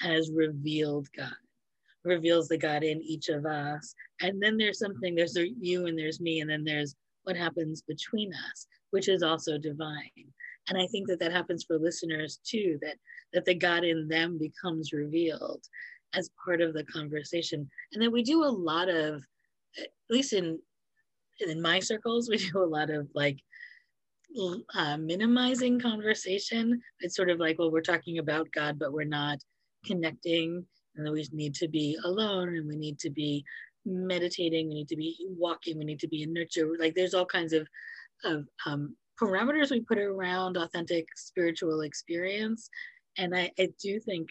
has 0.00 0.30
revealed 0.34 1.08
God, 1.16 1.28
reveals 2.04 2.48
the 2.48 2.58
God 2.58 2.82
in 2.82 3.02
each 3.02 3.28
of 3.28 3.44
us. 3.46 3.94
And 4.20 4.42
then 4.42 4.56
there's 4.56 4.78
something, 4.78 5.14
there's 5.14 5.36
you 5.36 5.86
and 5.86 5.98
there's 5.98 6.20
me, 6.20 6.40
and 6.40 6.50
then 6.50 6.64
there's 6.64 6.94
what 7.24 7.36
happens 7.36 7.82
between 7.82 8.32
us, 8.50 8.66
which 8.90 9.08
is 9.08 9.22
also 9.22 9.58
divine. 9.58 10.10
And 10.68 10.78
I 10.78 10.86
think 10.88 11.08
that 11.08 11.18
that 11.20 11.32
happens 11.32 11.64
for 11.64 11.78
listeners 11.78 12.40
too, 12.44 12.78
that 12.82 12.96
that 13.32 13.44
the 13.44 13.54
God 13.54 13.84
in 13.84 14.08
them 14.08 14.38
becomes 14.38 14.92
revealed 14.92 15.64
as 16.14 16.30
part 16.44 16.60
of 16.60 16.74
the 16.74 16.84
conversation. 16.84 17.68
And 17.92 18.02
that 18.02 18.10
we 18.10 18.22
do 18.22 18.44
a 18.44 18.46
lot 18.46 18.88
of, 18.88 19.22
at 19.78 19.88
least 20.08 20.32
in 20.32 20.58
in 21.40 21.62
my 21.62 21.80
circles, 21.80 22.28
we 22.30 22.36
do 22.36 22.62
a 22.62 22.64
lot 22.64 22.90
of 22.90 23.08
like 23.14 23.38
uh, 24.74 24.96
minimizing 24.96 25.80
conversation. 25.80 26.80
It's 27.00 27.16
sort 27.16 27.30
of 27.30 27.38
like, 27.38 27.58
well, 27.58 27.70
we're 27.70 27.80
talking 27.80 28.18
about 28.18 28.52
God, 28.52 28.78
but 28.78 28.92
we're 28.92 29.04
not 29.04 29.38
connecting. 29.84 30.64
And 30.96 31.06
then 31.06 31.12
we 31.12 31.26
need 31.32 31.54
to 31.54 31.68
be 31.68 31.96
alone 32.04 32.48
and 32.56 32.68
we 32.68 32.76
need 32.76 32.98
to 33.00 33.10
be 33.10 33.44
meditating, 33.84 34.68
we 34.68 34.74
need 34.74 34.88
to 34.88 34.96
be 34.96 35.16
walking, 35.30 35.78
we 35.78 35.84
need 35.84 36.00
to 36.00 36.08
be 36.08 36.22
in 36.22 36.32
nurture. 36.32 36.68
Like 36.78 36.94
there's 36.94 37.14
all 37.14 37.24
kinds 37.24 37.52
of, 37.52 37.66
of 38.24 38.46
um, 38.66 38.96
parameters 39.20 39.70
we 39.70 39.80
put 39.80 39.98
around 39.98 40.56
authentic 40.56 41.06
spiritual 41.16 41.82
experience. 41.82 42.68
And 43.18 43.36
I, 43.36 43.50
I 43.58 43.68
do 43.82 44.00
think 44.00 44.30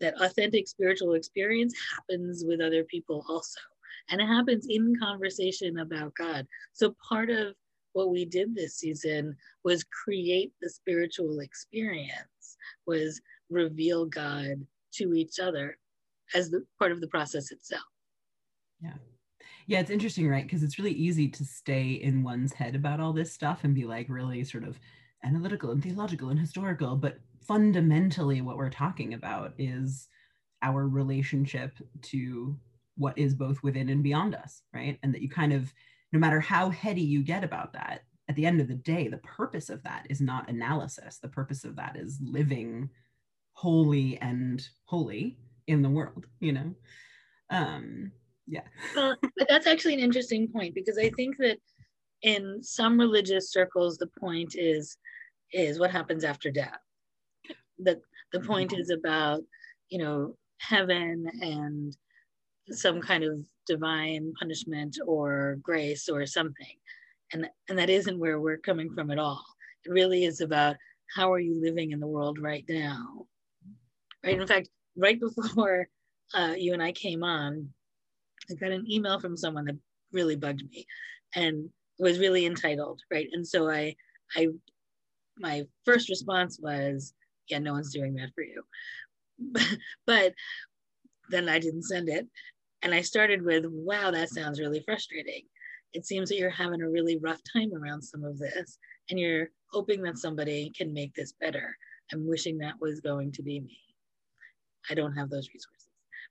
that 0.00 0.20
authentic 0.20 0.66
spiritual 0.68 1.14
experience 1.14 1.74
happens 1.94 2.44
with 2.46 2.60
other 2.60 2.84
people 2.84 3.24
also. 3.28 3.60
And 4.10 4.20
it 4.20 4.26
happens 4.26 4.66
in 4.68 4.94
conversation 5.00 5.78
about 5.78 6.14
God. 6.14 6.46
So 6.72 6.94
part 7.08 7.30
of 7.30 7.54
what 7.92 8.10
we 8.10 8.24
did 8.24 8.54
this 8.54 8.76
season 8.76 9.36
was 9.62 9.84
create 9.84 10.52
the 10.60 10.68
spiritual 10.68 11.40
experience, 11.40 12.56
was 12.86 13.20
reveal 13.50 14.04
God 14.04 14.66
to 14.94 15.14
each 15.14 15.38
other 15.38 15.78
as 16.34 16.50
the 16.50 16.64
part 16.78 16.92
of 16.92 17.00
the 17.00 17.08
process 17.08 17.50
itself. 17.52 17.84
Yeah. 18.82 18.94
Yeah, 19.66 19.80
it's 19.80 19.90
interesting, 19.90 20.28
right? 20.28 20.44
Because 20.44 20.62
it's 20.62 20.78
really 20.78 20.92
easy 20.92 21.28
to 21.28 21.44
stay 21.44 21.92
in 21.92 22.22
one's 22.22 22.52
head 22.52 22.74
about 22.74 23.00
all 23.00 23.12
this 23.12 23.32
stuff 23.32 23.64
and 23.64 23.74
be 23.74 23.84
like 23.84 24.08
really 24.08 24.44
sort 24.44 24.64
of 24.64 24.78
analytical 25.22 25.70
and 25.70 25.82
theological 25.82 26.28
and 26.28 26.38
historical. 26.38 26.96
But 26.96 27.18
fundamentally, 27.40 28.40
what 28.42 28.56
we're 28.56 28.70
talking 28.70 29.14
about 29.14 29.54
is 29.58 30.08
our 30.62 30.86
relationship 30.86 31.72
to 32.02 32.58
what 32.96 33.16
is 33.16 33.34
both 33.34 33.62
within 33.62 33.88
and 33.88 34.02
beyond 34.02 34.34
us, 34.34 34.62
right? 34.72 34.98
And 35.02 35.14
that 35.14 35.22
you 35.22 35.28
kind 35.30 35.52
of, 35.52 35.72
no 36.12 36.18
matter 36.18 36.40
how 36.40 36.70
heady 36.70 37.02
you 37.02 37.22
get 37.22 37.42
about 37.42 37.72
that, 37.72 38.04
at 38.28 38.36
the 38.36 38.46
end 38.46 38.60
of 38.60 38.68
the 38.68 38.74
day, 38.74 39.08
the 39.08 39.18
purpose 39.18 39.68
of 39.68 39.82
that 39.82 40.06
is 40.08 40.20
not 40.20 40.48
analysis. 40.48 41.18
The 41.18 41.28
purpose 41.28 41.64
of 41.64 41.76
that 41.76 41.96
is 41.96 42.18
living 42.22 42.88
holy 43.52 44.18
and 44.18 44.66
holy 44.84 45.38
in 45.66 45.82
the 45.82 45.90
world, 45.90 46.26
you 46.40 46.52
know? 46.52 46.74
Um, 47.50 48.12
yeah. 48.46 48.60
well, 48.94 49.16
but 49.36 49.48
that's 49.48 49.66
actually 49.66 49.94
an 49.94 50.00
interesting 50.00 50.48
point 50.48 50.74
because 50.74 50.98
I 50.98 51.10
think 51.10 51.36
that 51.38 51.58
in 52.22 52.62
some 52.62 52.98
religious 52.98 53.50
circles, 53.50 53.98
the 53.98 54.08
point 54.18 54.54
is 54.56 54.96
is 55.52 55.78
what 55.78 55.90
happens 55.90 56.24
after 56.24 56.50
death. 56.50 56.80
That 57.78 58.00
the 58.32 58.40
point 58.40 58.72
is 58.72 58.90
about, 58.90 59.42
you 59.88 59.98
know, 59.98 60.36
heaven 60.58 61.26
and 61.40 61.96
some 62.70 63.00
kind 63.00 63.24
of 63.24 63.46
divine 63.66 64.32
punishment 64.38 64.98
or 65.06 65.58
grace 65.62 66.08
or 66.08 66.26
something. 66.26 66.76
And, 67.32 67.48
and 67.68 67.78
that 67.78 67.90
isn't 67.90 68.18
where 68.18 68.40
we're 68.40 68.58
coming 68.58 68.92
from 68.92 69.10
at 69.10 69.18
all. 69.18 69.44
It 69.84 69.90
really 69.90 70.24
is 70.24 70.40
about 70.40 70.76
how 71.14 71.32
are 71.32 71.38
you 71.38 71.60
living 71.60 71.92
in 71.92 72.00
the 72.00 72.06
world 72.06 72.38
right 72.40 72.64
now? 72.68 73.26
Right. 74.24 74.40
In 74.40 74.46
fact, 74.46 74.68
right 74.96 75.20
before 75.20 75.88
uh, 76.34 76.54
you 76.56 76.72
and 76.72 76.82
I 76.82 76.92
came 76.92 77.22
on, 77.22 77.68
I 78.50 78.54
got 78.54 78.72
an 78.72 78.90
email 78.90 79.20
from 79.20 79.36
someone 79.36 79.64
that 79.66 79.78
really 80.12 80.36
bugged 80.36 80.62
me 80.70 80.86
and 81.34 81.68
was 81.98 82.18
really 82.18 82.46
entitled, 82.46 83.00
right? 83.10 83.28
And 83.32 83.46
so 83.46 83.70
I, 83.70 83.96
I, 84.36 84.48
my 85.38 85.64
first 85.84 86.08
response 86.08 86.58
was, 86.60 87.14
yeah, 87.48 87.58
no 87.58 87.72
one's 87.72 87.92
doing 87.92 88.14
that 88.14 88.30
for 88.34 88.42
you. 88.42 88.62
but 90.06 90.34
then 91.30 91.48
I 91.48 91.58
didn't 91.58 91.82
send 91.82 92.08
it. 92.08 92.26
And 92.82 92.94
I 92.94 93.00
started 93.00 93.42
with, 93.42 93.64
wow, 93.66 94.10
that 94.10 94.28
sounds 94.30 94.60
really 94.60 94.82
frustrating. 94.84 95.42
It 95.92 96.06
seems 96.06 96.28
that 96.28 96.36
you're 96.36 96.50
having 96.50 96.82
a 96.82 96.88
really 96.88 97.18
rough 97.18 97.40
time 97.52 97.72
around 97.74 98.02
some 98.02 98.24
of 98.24 98.38
this, 98.38 98.78
and 99.10 99.18
you're 99.18 99.48
hoping 99.70 100.02
that 100.02 100.18
somebody 100.18 100.72
can 100.76 100.92
make 100.92 101.14
this 101.14 101.32
better. 101.40 101.76
I'm 102.12 102.28
wishing 102.28 102.58
that 102.58 102.74
was 102.80 103.00
going 103.00 103.32
to 103.32 103.42
be 103.42 103.60
me. 103.60 103.78
I 104.90 104.94
don't 104.94 105.14
have 105.14 105.30
those 105.30 105.48
resources 105.54 105.83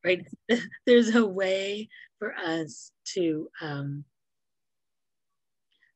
right? 0.04 0.26
There's 0.86 1.16
a 1.16 1.26
way 1.26 1.90
for 2.20 2.34
us 2.34 2.92
to 3.14 3.50
um, 3.62 4.06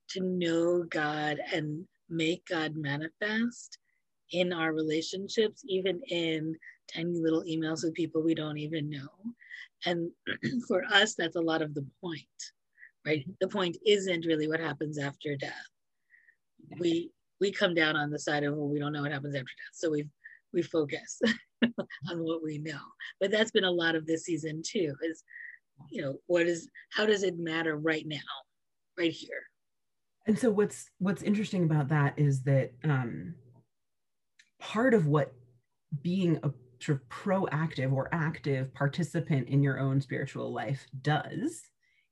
to 0.10 0.22
know 0.22 0.84
God 0.84 1.40
and 1.54 1.86
make 2.10 2.46
God 2.48 2.76
manifest 2.76 3.78
in 4.32 4.54
our 4.54 4.74
relationships, 4.74 5.64
even 5.68 6.02
in 6.10 6.56
tiny 6.94 7.20
little 7.20 7.44
emails 7.44 7.84
with 7.84 7.94
people 7.94 8.24
we 8.24 8.36
don't 8.36 8.58
even 8.58 8.90
know. 8.90 9.10
And 9.86 10.12
for 10.68 10.84
us, 10.92 11.16
that's 11.16 11.36
a 11.36 11.42
lot 11.42 11.62
of 11.62 11.74
the 11.74 11.86
point, 12.02 12.24
right? 13.06 13.26
The 13.42 13.48
point 13.48 13.78
isn't 13.86 14.26
really 14.26 14.48
what 14.48 14.60
happens 14.60 14.98
after 14.98 15.36
death. 15.36 15.54
We 16.80 17.12
we 17.40 17.52
come 17.52 17.76
down 17.76 17.96
on 17.96 18.10
the 18.10 18.20
side 18.20 18.44
of 18.44 18.56
well, 18.56 18.68
we 18.68 18.80
don't 18.80 18.94
know 18.94 19.04
what 19.04 19.12
happens 19.12 19.36
after 19.36 19.44
death, 19.44 19.74
so 19.74 19.92
we 19.92 20.08
we 20.58 20.64
focus. 20.64 21.22
on 22.10 22.24
what 22.24 22.44
we 22.44 22.58
know. 22.60 22.80
But 23.20 23.32
that's 23.32 23.52
been 23.52 23.64
a 23.64 23.72
lot 23.72 23.96
of 23.96 24.06
this 24.06 24.24
season 24.24 24.62
too, 24.66 24.94
is 25.04 25.24
you 25.92 26.02
know, 26.02 26.16
what 26.28 26.48
is 26.48 26.70
how 26.92 27.06
does 27.06 27.24
it 27.24 27.38
matter 27.38 27.78
right 27.78 28.06
now, 28.08 28.18
right 28.98 29.12
here? 29.12 29.44
And 30.26 30.38
so 30.38 30.50
what's 30.50 30.90
what's 31.00 31.24
interesting 31.24 31.64
about 31.64 31.90
that 31.90 32.18
is 32.18 32.44
that 32.44 32.72
um 32.84 33.36
part 34.60 34.94
of 34.94 35.08
what 35.08 35.34
being 36.02 36.38
a 36.44 36.52
sort 36.80 37.02
of 37.02 37.10
proactive 37.10 37.92
or 37.92 38.10
active 38.12 38.74
participant 38.74 39.48
in 39.48 39.64
your 39.64 39.80
own 39.80 40.02
spiritual 40.02 40.52
life 40.52 40.86
does 41.02 41.62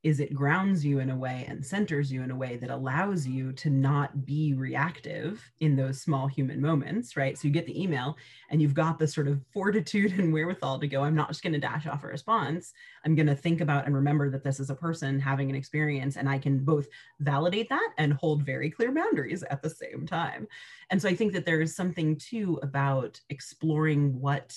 is 0.06 0.20
it 0.20 0.36
grounds 0.36 0.86
you 0.86 1.00
in 1.00 1.10
a 1.10 1.18
way 1.18 1.48
and 1.50 1.66
centers 1.66 2.12
you 2.12 2.22
in 2.22 2.30
a 2.30 2.36
way 2.36 2.58
that 2.58 2.70
allows 2.70 3.26
you 3.26 3.52
to 3.52 3.72
not 3.72 4.24
be 4.24 4.54
reactive 4.54 5.44
in 5.62 5.76
those 5.76 6.00
small 6.00 6.28
human 6.28 6.62
moments, 6.62 7.18
right? 7.18 7.36
So 7.36 7.48
you 7.48 7.52
get 7.52 7.66
the 7.66 7.82
email 7.82 8.16
and 8.52 8.62
you've 8.62 8.76
got 8.76 9.00
the 9.00 9.08
sort 9.08 9.28
of 9.28 9.42
fortitude 9.52 10.12
and 10.20 10.32
wherewithal 10.32 10.78
to 10.78 10.88
go, 10.88 11.02
I'm 11.02 11.16
not 11.16 11.30
just 11.30 11.42
going 11.42 11.54
to 11.54 11.60
dash 11.60 11.88
off 11.88 12.04
a 12.04 12.08
response. 12.08 12.72
I'm 13.04 13.16
going 13.16 13.26
to 13.26 13.36
think 13.36 13.62
about 13.62 13.88
and 13.88 13.96
remember 13.96 14.30
that 14.30 14.44
this 14.44 14.60
is 14.60 14.70
a 14.70 14.76
person 14.76 15.20
having 15.20 15.50
an 15.50 15.56
experience 15.56 16.18
and 16.18 16.30
I 16.30 16.38
can 16.38 16.60
both 16.60 16.86
validate 17.20 17.70
that 17.70 17.90
and 17.98 18.14
hold 18.14 18.44
very 18.44 18.70
clear 18.70 18.92
boundaries 18.92 19.42
at 19.50 19.64
the 19.64 19.72
same 19.72 20.06
time. 20.06 20.48
And 20.92 21.02
so 21.02 21.10
I 21.10 21.16
think 21.16 21.34
that 21.34 21.48
there 21.48 21.62
is 21.62 21.76
something 21.76 22.16
too 22.18 22.60
about 22.62 23.20
exploring 23.32 24.22
what 24.22 24.56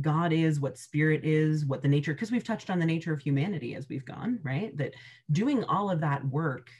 God 0.00 0.32
is, 0.32 0.60
what 0.60 0.78
spirit 0.78 1.24
is, 1.24 1.64
what 1.64 1.82
the 1.82 1.88
nature, 1.88 2.12
because 2.12 2.30
we've 2.30 2.44
touched 2.44 2.70
on 2.70 2.78
the 2.78 2.86
nature 2.86 3.12
of 3.12 3.20
humanity 3.20 3.74
as 3.74 3.88
we've 3.88 4.04
gone, 4.04 4.38
right? 4.42 4.76
That 4.76 4.94
doing 5.32 5.64
all 5.64 5.90
of 5.90 6.00
that 6.00 6.24
work, 6.26 6.70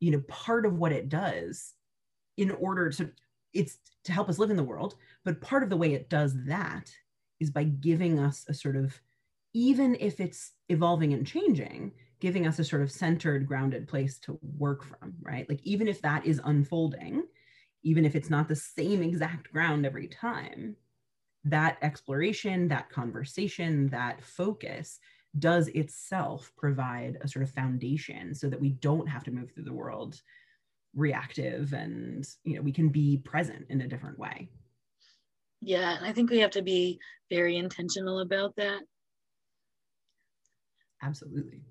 you 0.00 0.10
know, 0.10 0.22
part 0.28 0.66
of 0.66 0.78
what 0.78 0.92
it 0.92 1.08
does 1.08 1.72
in 2.36 2.50
order 2.50 2.90
to, 2.90 3.10
it's 3.52 3.78
to 4.04 4.12
help 4.12 4.28
us 4.28 4.38
live 4.38 4.50
in 4.50 4.56
the 4.56 4.64
world, 4.64 4.96
but 5.24 5.40
part 5.40 5.62
of 5.62 5.70
the 5.70 5.76
way 5.76 5.94
it 5.94 6.10
does 6.10 6.34
that 6.46 6.90
is 7.40 7.50
by 7.50 7.64
giving 7.64 8.18
us 8.18 8.44
a 8.48 8.54
sort 8.54 8.76
of, 8.76 9.00
even 9.54 9.96
if 10.00 10.18
it's 10.18 10.52
evolving 10.68 11.12
and 11.12 11.26
changing, 11.26 11.92
giving 12.20 12.46
us 12.46 12.58
a 12.58 12.64
sort 12.64 12.82
of 12.82 12.90
centered, 12.90 13.46
grounded 13.46 13.86
place 13.86 14.18
to 14.18 14.38
work 14.58 14.84
from, 14.84 15.14
right? 15.22 15.48
Like, 15.48 15.60
even 15.62 15.86
if 15.86 16.02
that 16.02 16.26
is 16.26 16.40
unfolding, 16.44 17.22
even 17.82 18.04
if 18.04 18.16
it's 18.16 18.30
not 18.30 18.48
the 18.48 18.56
same 18.56 19.02
exact 19.02 19.52
ground 19.52 19.86
every 19.86 20.08
time, 20.08 20.76
that 21.44 21.78
exploration, 21.82 22.68
that 22.68 22.90
conversation, 22.90 23.88
that 23.88 24.22
focus 24.22 24.98
does 25.38 25.68
itself 25.68 26.52
provide 26.56 27.18
a 27.20 27.28
sort 27.28 27.42
of 27.42 27.50
foundation 27.50 28.34
so 28.34 28.48
that 28.48 28.60
we 28.60 28.70
don't 28.70 29.08
have 29.08 29.24
to 29.24 29.30
move 29.30 29.50
through 29.50 29.64
the 29.64 29.72
world 29.72 30.20
reactive 30.94 31.72
and 31.72 32.24
you 32.44 32.54
know 32.54 32.62
we 32.62 32.70
can 32.70 32.88
be 32.88 33.18
present 33.18 33.66
in 33.68 33.80
a 33.80 33.88
different 33.88 34.18
way. 34.18 34.48
Yeah 35.60 35.96
i 36.02 36.12
think 36.12 36.30
we 36.30 36.38
have 36.38 36.52
to 36.52 36.62
be 36.62 36.98
very 37.30 37.56
intentional 37.56 38.20
about 38.20 38.54
that. 38.56 38.82
Absolutely. 41.02 41.62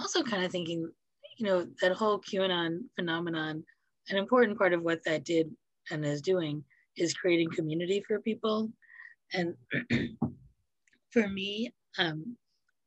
Also 0.00 0.22
kind 0.22 0.44
of 0.44 0.50
thinking 0.50 0.90
you 1.38 1.46
know 1.46 1.66
that 1.80 1.92
whole 1.92 2.20
qanon 2.20 2.80
phenomenon 2.96 3.62
an 4.08 4.16
important 4.16 4.58
part 4.58 4.72
of 4.72 4.82
what 4.82 5.00
that 5.04 5.24
did 5.24 5.48
and 5.90 6.04
is 6.04 6.20
doing 6.20 6.64
is 6.96 7.14
creating 7.14 7.50
community 7.50 8.02
for 8.06 8.20
people 8.20 8.70
and 9.32 9.54
for 11.10 11.28
me, 11.28 11.72
um, 11.98 12.36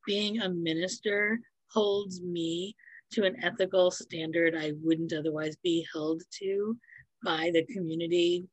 being 0.05 0.41
a 0.41 0.49
minister 0.49 1.39
holds 1.71 2.21
me 2.21 2.75
to 3.11 3.25
an 3.25 3.35
ethical 3.43 3.91
standard 3.91 4.55
I 4.55 4.73
wouldn't 4.81 5.13
otherwise 5.13 5.55
be 5.63 5.85
held 5.93 6.21
to 6.39 6.77
by 7.23 7.51
the 7.53 7.65
community 7.65 8.47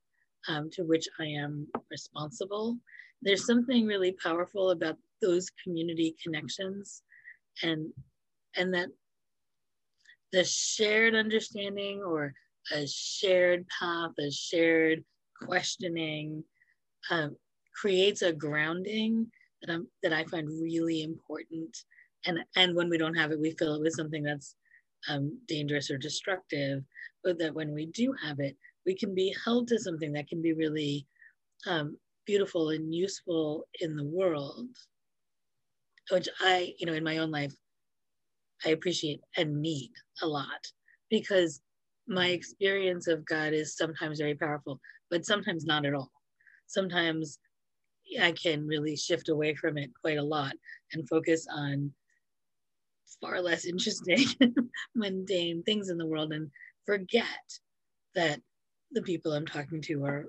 um, 0.49 0.71
to 0.73 0.83
which 0.83 1.07
I 1.21 1.27
am 1.27 1.67
responsible. 1.91 2.77
There's 3.23 3.47
something 3.47 3.87
really 3.87 4.13
powerful 4.23 4.71
about 4.71 4.97
those 5.23 5.51
community 5.63 6.15
connections 6.23 7.03
and 7.63 7.93
and 8.57 8.73
that 8.75 8.89
the 10.33 10.45
shared 10.45 11.15
understanding 11.15 12.03
or 12.03 12.35
a 12.73 12.87
shared 12.87 13.67
path, 13.69 14.13
a 14.19 14.31
shared 14.31 15.05
questioning 15.43 16.43
um, 17.11 17.37
creates 17.81 18.23
a 18.23 18.33
grounding 18.33 19.27
that, 19.63 19.73
I'm, 19.73 19.89
that 20.03 20.13
I 20.13 20.25
find 20.25 20.49
really 20.49 21.03
important. 21.03 21.77
And, 22.27 22.39
and 22.57 22.75
when 22.75 22.89
we 22.89 22.99
don't 22.99 23.15
have 23.15 23.31
it, 23.31 23.41
we 23.41 23.53
fill 23.53 23.75
it 23.77 23.83
with 23.83 23.95
something 23.95 24.23
that's 24.23 24.57
um, 25.09 25.39
dangerous 25.47 25.91
or 25.91 25.99
destructive. 25.99 26.83
But 27.23 27.39
that 27.39 27.55
when 27.55 27.73
we 27.75 27.87
do 27.87 28.15
have 28.23 28.41
it, 28.41 28.57
we 28.85 28.95
can 28.95 29.15
be 29.15 29.35
held 29.45 29.69
to 29.69 29.79
something 29.79 30.13
that 30.13 30.29
can 30.29 30.43
be 30.43 30.53
really 30.53 31.07
um, 31.67 31.97
beautiful 32.27 32.71
and 32.71 32.95
useful 32.95 33.67
in 33.81 33.97
the 33.97 34.05
world, 34.05 34.69
which 36.11 36.29
I, 36.41 36.75
you 36.79 36.87
know, 36.87 36.93
in 36.93 37.05
my 37.05 37.19
own 37.19 37.31
life, 37.31 37.55
I 38.65 38.71
appreciate 38.71 39.21
and 39.37 39.61
need 39.61 39.91
a 40.23 40.27
lot 40.27 40.67
because 41.11 41.61
my 42.09 42.29
experience 42.29 43.09
of 43.09 43.25
God 43.25 43.53
is 43.53 43.77
sometimes 43.77 44.19
very 44.19 44.35
powerful, 44.35 44.81
but 45.11 45.27
sometimes 45.27 45.65
not 45.65 45.85
at 45.85 45.95
all. 45.95 46.11
Sometimes 46.67 47.39
I 48.21 48.33
can 48.33 48.67
really 48.67 48.97
shift 48.97 49.29
away 49.29 49.55
from 49.55 49.79
it 49.79 49.91
quite 50.01 50.19
a 50.19 50.23
lot 50.23 50.55
and 50.93 51.09
focus 51.09 51.47
on 51.53 51.93
far 53.21 53.41
less 53.41 53.65
interesting, 53.65 54.25
mundane 54.95 55.63
things 55.63 55.89
in 55.89 55.99
the 55.99 56.07
world 56.07 56.33
and 56.33 56.51
forget 56.85 57.27
that 58.15 58.41
the 58.93 59.03
people 59.03 59.33
I'm 59.33 59.47
talking 59.47 59.81
to 59.83 60.05
are, 60.05 60.27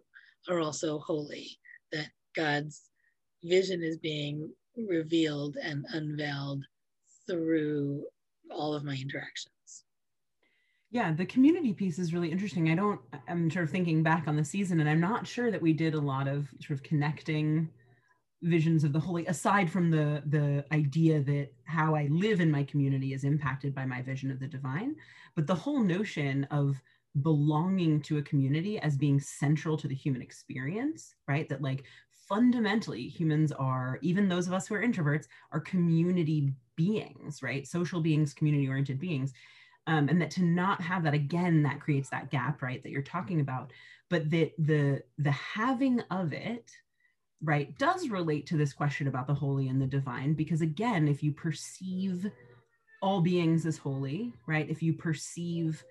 are 0.49 0.59
also 0.59 0.99
holy, 0.99 1.49
that 1.91 2.09
God's 2.35 2.89
vision 3.43 3.83
is 3.83 3.97
being 3.97 4.51
revealed 4.75 5.57
and 5.61 5.85
unveiled 5.93 6.63
through 7.27 8.05
all 8.51 8.73
of 8.73 8.83
my 8.83 8.95
interactions. 8.95 9.56
Yeah, 10.89 11.11
the 11.13 11.25
community 11.25 11.73
piece 11.73 11.99
is 11.99 12.13
really 12.13 12.31
interesting. 12.31 12.69
I 12.69 12.75
don't, 12.75 13.01
I'm 13.27 13.51
sort 13.51 13.65
of 13.65 13.71
thinking 13.71 14.03
back 14.03 14.27
on 14.27 14.37
the 14.37 14.43
season, 14.45 14.79
and 14.79 14.89
I'm 14.89 15.01
not 15.01 15.27
sure 15.27 15.51
that 15.51 15.61
we 15.61 15.73
did 15.73 15.93
a 15.93 15.99
lot 15.99 16.27
of 16.27 16.47
sort 16.61 16.79
of 16.79 16.83
connecting 16.83 17.69
visions 18.43 18.83
of 18.83 18.93
the 18.93 18.99
holy 18.99 19.25
aside 19.27 19.71
from 19.71 19.89
the 19.89 20.21
the 20.27 20.63
idea 20.71 21.21
that 21.21 21.49
how 21.65 21.95
i 21.95 22.07
live 22.11 22.39
in 22.39 22.51
my 22.51 22.63
community 22.65 23.13
is 23.13 23.23
impacted 23.23 23.73
by 23.73 23.85
my 23.85 24.01
vision 24.01 24.29
of 24.29 24.39
the 24.39 24.47
divine 24.47 24.95
but 25.35 25.47
the 25.47 25.55
whole 25.55 25.81
notion 25.81 26.43
of 26.51 26.79
belonging 27.21 28.01
to 28.01 28.17
a 28.19 28.21
community 28.21 28.79
as 28.79 28.97
being 28.97 29.19
central 29.19 29.75
to 29.77 29.87
the 29.87 29.95
human 29.95 30.21
experience 30.21 31.15
right? 31.27 31.49
That 31.49 31.61
like 31.61 31.83
fundamentally 32.29 33.07
humans 33.07 33.51
are 33.51 33.99
even 34.01 34.27
those 34.29 34.47
of 34.47 34.53
us 34.53 34.67
who 34.67 34.75
are 34.75 34.83
introverts 34.83 35.27
are 35.51 35.59
community 35.59 36.53
beings 36.75 37.41
right? 37.41 37.67
Social 37.67 38.01
beings 38.01 38.33
community 38.33 38.67
oriented 38.67 38.99
beings 38.99 39.33
um, 39.87 40.09
and 40.09 40.21
that 40.21 40.31
to 40.31 40.43
not 40.43 40.81
have 40.81 41.03
that 41.03 41.13
again 41.13 41.63
that 41.63 41.79
creates 41.79 42.09
that 42.09 42.29
gap 42.29 42.61
right 42.61 42.83
that 42.83 42.91
you're 42.91 43.01
talking 43.01 43.39
about. 43.39 43.71
But 44.09 44.29
that 44.31 44.51
the 44.57 45.01
the 45.17 45.31
having 45.31 46.01
of 46.11 46.33
it 46.33 46.71
right 47.43 47.77
does 47.77 48.09
relate 48.09 48.45
to 48.47 48.57
this 48.57 48.73
question 48.73 49.07
about 49.07 49.27
the 49.27 49.33
holy 49.33 49.67
and 49.67 49.81
the 49.81 49.85
divine 49.85 50.33
because 50.33 50.61
again 50.61 51.07
if 51.07 51.21
you 51.21 51.31
perceive 51.31 52.31
all 52.99 53.21
beings 53.21 53.67
as 53.67 53.77
holy 53.77 54.33
right 54.47 54.67
if 54.71 54.81
you 54.81 54.91
perceive 54.91 55.83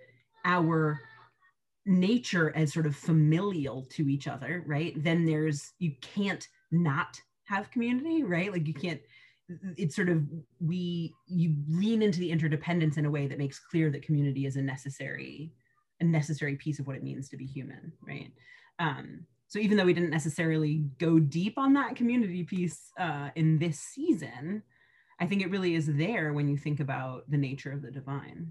our 0.44 1.00
nature 1.84 2.52
as 2.56 2.72
sort 2.72 2.84
of 2.84 2.96
familial 2.96 3.86
to 3.90 4.08
each 4.08 4.26
other 4.26 4.64
right 4.66 5.00
then 5.04 5.24
there's 5.24 5.74
you 5.78 5.92
can't 6.00 6.48
not 6.72 7.20
have 7.46 7.70
community 7.70 8.22
right? 8.22 8.52
Like 8.52 8.66
you 8.66 8.74
can't 8.74 9.00
it's 9.76 9.94
sort 9.94 10.08
of 10.08 10.24
we 10.60 11.14
you 11.26 11.54
lean 11.68 12.02
into 12.02 12.18
the 12.18 12.30
interdependence 12.30 12.96
in 12.96 13.06
a 13.06 13.10
way 13.10 13.26
that 13.26 13.38
makes 13.38 13.58
clear 13.58 13.90
that 13.90 14.02
community 14.02 14.46
is 14.46 14.56
a 14.56 14.62
necessary 14.62 15.52
a 16.00 16.04
necessary 16.04 16.56
piece 16.56 16.78
of 16.78 16.86
what 16.86 16.96
it 16.96 17.02
means 17.02 17.28
to 17.28 17.36
be 17.36 17.46
human 17.46 17.92
right? 18.06 18.32
Um 18.78 19.26
so 19.48 19.60
even 19.60 19.76
though 19.76 19.84
we 19.84 19.92
didn't 19.92 20.10
necessarily 20.10 20.84
go 20.98 21.20
deep 21.20 21.56
on 21.56 21.72
that 21.74 21.94
community 21.94 22.42
piece 22.42 22.90
uh, 22.98 23.30
in 23.36 23.58
this 23.58 23.78
season 23.78 24.62
i 25.20 25.26
think 25.26 25.42
it 25.42 25.50
really 25.50 25.74
is 25.74 25.86
there 25.86 26.32
when 26.32 26.48
you 26.48 26.56
think 26.56 26.80
about 26.80 27.30
the 27.30 27.38
nature 27.38 27.72
of 27.72 27.82
the 27.82 27.90
divine. 27.90 28.50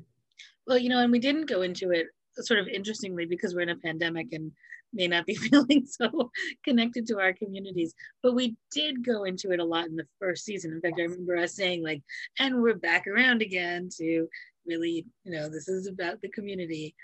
Well 0.66 0.78
you 0.78 0.90
know 0.90 1.00
and 1.00 1.12
we 1.12 1.20
didn't 1.20 1.50
go 1.50 1.62
into 1.62 1.92
it 1.92 2.08
sort 2.38 2.60
of 2.60 2.68
interestingly 2.68 3.26
because 3.26 3.54
we're 3.54 3.62
in 3.62 3.70
a 3.70 3.78
pandemic 3.78 4.28
and 4.32 4.52
may 4.96 5.08
not 5.08 5.26
be 5.26 5.36
feeling 5.36 5.86
so 5.86 6.32
connected 6.64 7.06
to 7.08 7.20
our 7.20 7.34
communities. 7.34 7.94
But 8.24 8.34
we 8.34 8.56
did 8.72 9.06
go 9.06 9.26
into 9.26 9.52
it 9.52 9.60
a 9.60 9.66
lot 9.66 9.86
in 9.86 9.96
the 9.96 10.08
first 10.20 10.46
season. 10.46 10.72
In 10.72 10.82
fact, 10.82 11.00
I 11.00 11.04
remember 11.04 11.38
us 11.38 11.56
saying, 11.56 11.84
like, 11.84 12.02
and 12.40 12.62
we're 12.62 12.76
back 12.76 13.06
around 13.08 13.42
again 13.42 13.90
to 13.98 14.28
really, 14.66 15.06
you 15.24 15.32
know, 15.32 15.50
this 15.50 15.68
is 15.68 15.88
about 15.88 16.22
the 16.22 16.30
community. 16.30 16.96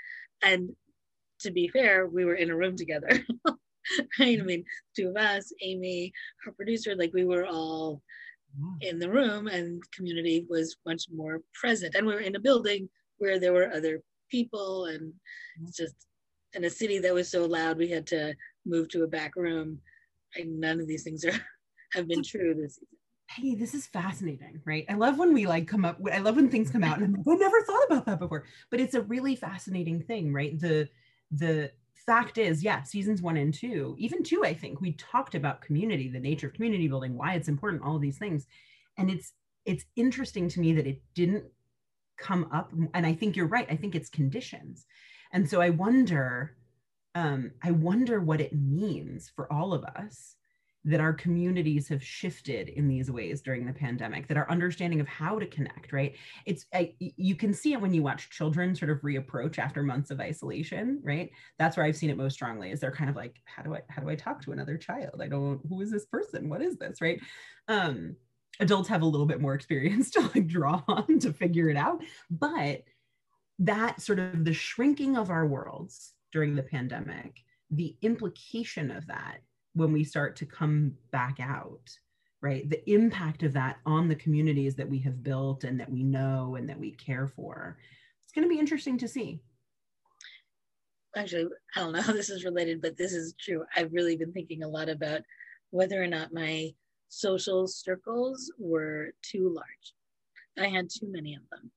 And 0.42 0.72
to 1.42 1.52
be 1.52 1.68
fair, 1.68 2.08
we 2.08 2.26
were 2.26 2.36
in 2.36 2.50
a 2.50 2.56
room 2.56 2.76
together. 2.76 3.08
right? 3.10 3.56
I 4.20 4.24
mm-hmm. 4.24 4.46
mean, 4.46 4.66
two 4.96 5.10
of 5.10 5.18
us, 5.18 5.52
Amy, 5.62 6.14
our 6.46 6.54
producer, 6.54 6.96
like 6.96 7.12
we 7.14 7.26
were 7.26 7.46
all 7.46 8.02
mm. 8.60 8.78
in 8.82 9.00
the 9.00 9.10
room 9.10 9.48
and 9.48 9.82
community 9.96 10.46
was 10.50 10.78
much 10.86 11.06
more 11.14 11.42
present. 11.54 11.96
And 11.96 12.06
we 12.06 12.14
were 12.14 12.20
in 12.20 12.36
a 12.36 12.40
building 12.40 12.90
where 13.18 13.40
there 13.40 13.54
were 13.54 13.72
other 13.72 14.02
people 14.30 14.86
and 14.86 15.14
it's 15.64 15.78
just 15.78 15.96
in 16.54 16.66
a 16.66 16.70
city 16.70 17.00
that 17.00 17.14
was 17.14 17.30
so 17.30 17.46
loud 17.46 17.78
we 17.78 17.90
had 17.90 18.06
to 18.08 18.34
move 18.66 18.90
to 18.90 19.04
a 19.04 19.08
back 19.08 19.36
room. 19.36 19.80
And 20.36 20.60
none 20.60 20.80
of 20.80 20.88
these 20.88 21.04
things 21.04 21.26
are 21.26 21.34
have 21.94 22.08
been 22.08 22.24
true 22.24 22.54
this 22.54 22.76
season. 22.76 22.88
Hey 23.30 23.56
this 23.56 23.74
is 23.74 23.88
fascinating 23.88 24.62
right? 24.66 24.86
I 24.90 24.96
love 24.96 25.18
when 25.18 25.34
we 25.34 25.48
like 25.48 25.68
come 25.68 25.86
up 25.86 25.98
i 26.12 26.20
love 26.20 26.36
when 26.36 26.50
things 26.50 26.70
come 26.70 26.84
out 26.84 26.98
and 26.98 27.06
i'm 27.06 27.14
like 27.14 27.28
i 27.28 27.40
never 27.40 27.62
thought 27.64 27.86
about 27.88 28.06
that 28.06 28.20
before. 28.20 28.46
But 28.70 28.80
it's 28.80 28.96
a 28.96 29.02
really 29.02 29.36
fascinating 29.36 30.02
thing 30.02 30.34
right? 30.34 30.60
The 30.60 30.90
the 31.32 31.72
fact 32.06 32.38
is 32.38 32.64
yeah 32.64 32.82
seasons 32.82 33.22
one 33.22 33.38
and 33.38 33.54
two 33.54 33.96
even 34.00 34.24
two 34.24 34.44
i 34.44 34.52
think 34.52 34.82
we 34.82 34.94
talked 34.94 35.36
about 35.36 35.62
community 35.62 36.10
the 36.10 36.20
nature 36.20 36.48
of 36.48 36.54
community 36.54 36.88
building 36.88 37.16
why 37.16 37.36
it's 37.36 37.48
important 37.48 37.84
all 37.84 37.96
of 37.96 38.02
these 38.02 38.18
things. 38.18 38.48
And 38.98 39.10
it's 39.10 39.34
it's 39.66 39.86
interesting 39.96 40.50
to 40.50 40.60
me 40.60 40.74
that 40.74 40.88
it 40.88 41.02
didn't 41.14 41.46
come 42.18 42.48
up 42.52 42.72
and 42.94 43.06
i 43.06 43.14
think 43.14 43.36
you're 43.36 43.48
right 43.48 43.68
i 43.70 43.76
think 43.76 43.96
it's 43.96 44.10
conditions 44.10 44.86
and 45.32 45.50
so 45.50 45.62
I 45.62 45.70
wonder, 45.70 46.56
um, 47.16 47.52
I 47.64 47.72
wonder 47.72 48.20
what 48.20 48.42
it 48.42 48.54
means 48.54 49.32
for 49.36 49.52
all 49.52 49.74
of 49.74 49.84
us 49.84 50.36
that 50.84 51.00
our 51.00 51.14
communities 51.14 51.88
have 51.88 52.04
shifted 52.04 52.70
in 52.70 52.88
these 52.88 53.12
ways 53.12 53.42
during 53.42 53.66
the 53.66 53.74
pandemic 53.74 54.28
that 54.28 54.38
our 54.38 54.50
understanding 54.50 55.00
of 55.00 55.08
how 55.08 55.38
to 55.38 55.46
connect 55.46 55.94
right? 55.94 56.16
It's 56.46 56.66
I, 56.74 56.94
you 57.00 57.36
can 57.36 57.54
see 57.54 57.74
it 57.74 57.82
when 57.82 57.94
you 57.94 58.02
watch 58.02 58.32
children 58.32 58.76
sort 58.76 58.90
of 58.90 59.02
reapproach 59.02 59.60
after 59.60 59.84
months 59.84 60.10
of 60.10 60.20
isolation 60.20 61.00
right? 61.04 61.30
That's 61.60 61.78
where 61.78 61.86
i've 61.86 61.98
seen 61.98 62.10
it 62.10 62.18
most 62.18 62.34
strongly 62.34 62.72
is 62.72 62.80
they're 62.80 62.92
kind 62.92 63.10
of 63.10 63.16
like 63.16 63.40
how 63.46 63.62
do 63.64 63.76
i 63.76 63.82
how 63.90 64.02
do 64.02 64.10
i 64.10 64.16
talk 64.16 64.42
to 64.44 64.52
another 64.52 64.78
child? 64.78 65.22
I 65.22 65.28
don't 65.28 65.62
who 65.70 65.82
is 65.82 65.92
this 65.92 66.06
person? 66.06 66.50
What 66.50 66.62
is 66.62 66.78
this? 66.78 67.02
Right? 67.02 67.20
Um 67.68 68.16
adults 68.60 68.90
have 68.90 69.02
a 69.02 69.06
little 69.06 69.28
bit 69.28 69.42
more 69.42 69.54
experience 69.56 70.10
to 70.12 70.22
like 70.22 70.48
draw 70.48 70.82
on 70.88 71.20
to 71.20 71.32
figure 71.32 71.70
it 71.70 71.78
out 71.78 72.02
but 72.30 72.82
that 73.62 74.02
sort 74.02 74.18
of 74.18 74.44
the 74.44 74.54
shrinking 74.54 75.16
of 75.16 75.30
our 75.30 75.46
worlds 75.46 76.14
during 76.32 76.56
the 76.56 76.64
pandemic, 76.64 77.44
the 77.70 77.96
implication 78.02 78.90
of 78.90 79.06
that 79.08 79.38
when 79.74 79.94
we 79.94 80.04
start 80.04 80.36
to 80.38 80.46
come 80.48 80.94
back 81.12 81.38
out, 81.40 81.90
right? 82.42 82.68
The 82.68 82.90
impact 82.92 83.44
of 83.44 83.54
that 83.54 83.78
on 83.86 84.08
the 84.08 84.16
communities 84.16 84.76
that 84.76 84.90
we 84.90 84.98
have 85.00 85.24
built 85.24 85.64
and 85.64 85.80
that 85.80 85.92
we 85.92 86.04
know 86.04 86.56
and 86.56 86.68
that 86.70 86.80
we 86.80 86.92
care 86.92 87.28
for. 87.28 87.78
It's 88.24 88.34
going 88.34 88.48
to 88.48 88.54
be 88.54 88.60
interesting 88.60 88.98
to 88.98 89.08
see. 89.08 89.40
Actually, 91.16 91.50
I 91.76 91.82
don't 91.82 91.94
know 91.94 92.02
how 92.02 92.14
this 92.14 92.32
is 92.32 92.44
related, 92.44 92.82
but 92.82 92.98
this 92.98 93.14
is 93.14 93.36
true. 93.40 93.64
I've 93.76 93.94
really 93.94 94.18
been 94.18 94.34
thinking 94.34 94.64
a 94.64 94.68
lot 94.68 94.90
about 94.90 95.22
whether 95.70 96.02
or 96.02 96.08
not 96.08 96.34
my 96.34 96.72
social 97.10 97.68
circles 97.68 98.52
were 98.58 99.14
too 99.22 99.54
large. 99.54 99.94
I 100.58 100.68
had 100.68 100.90
too 100.90 101.12
many 101.12 101.36
of 101.36 101.44
them 101.52 101.72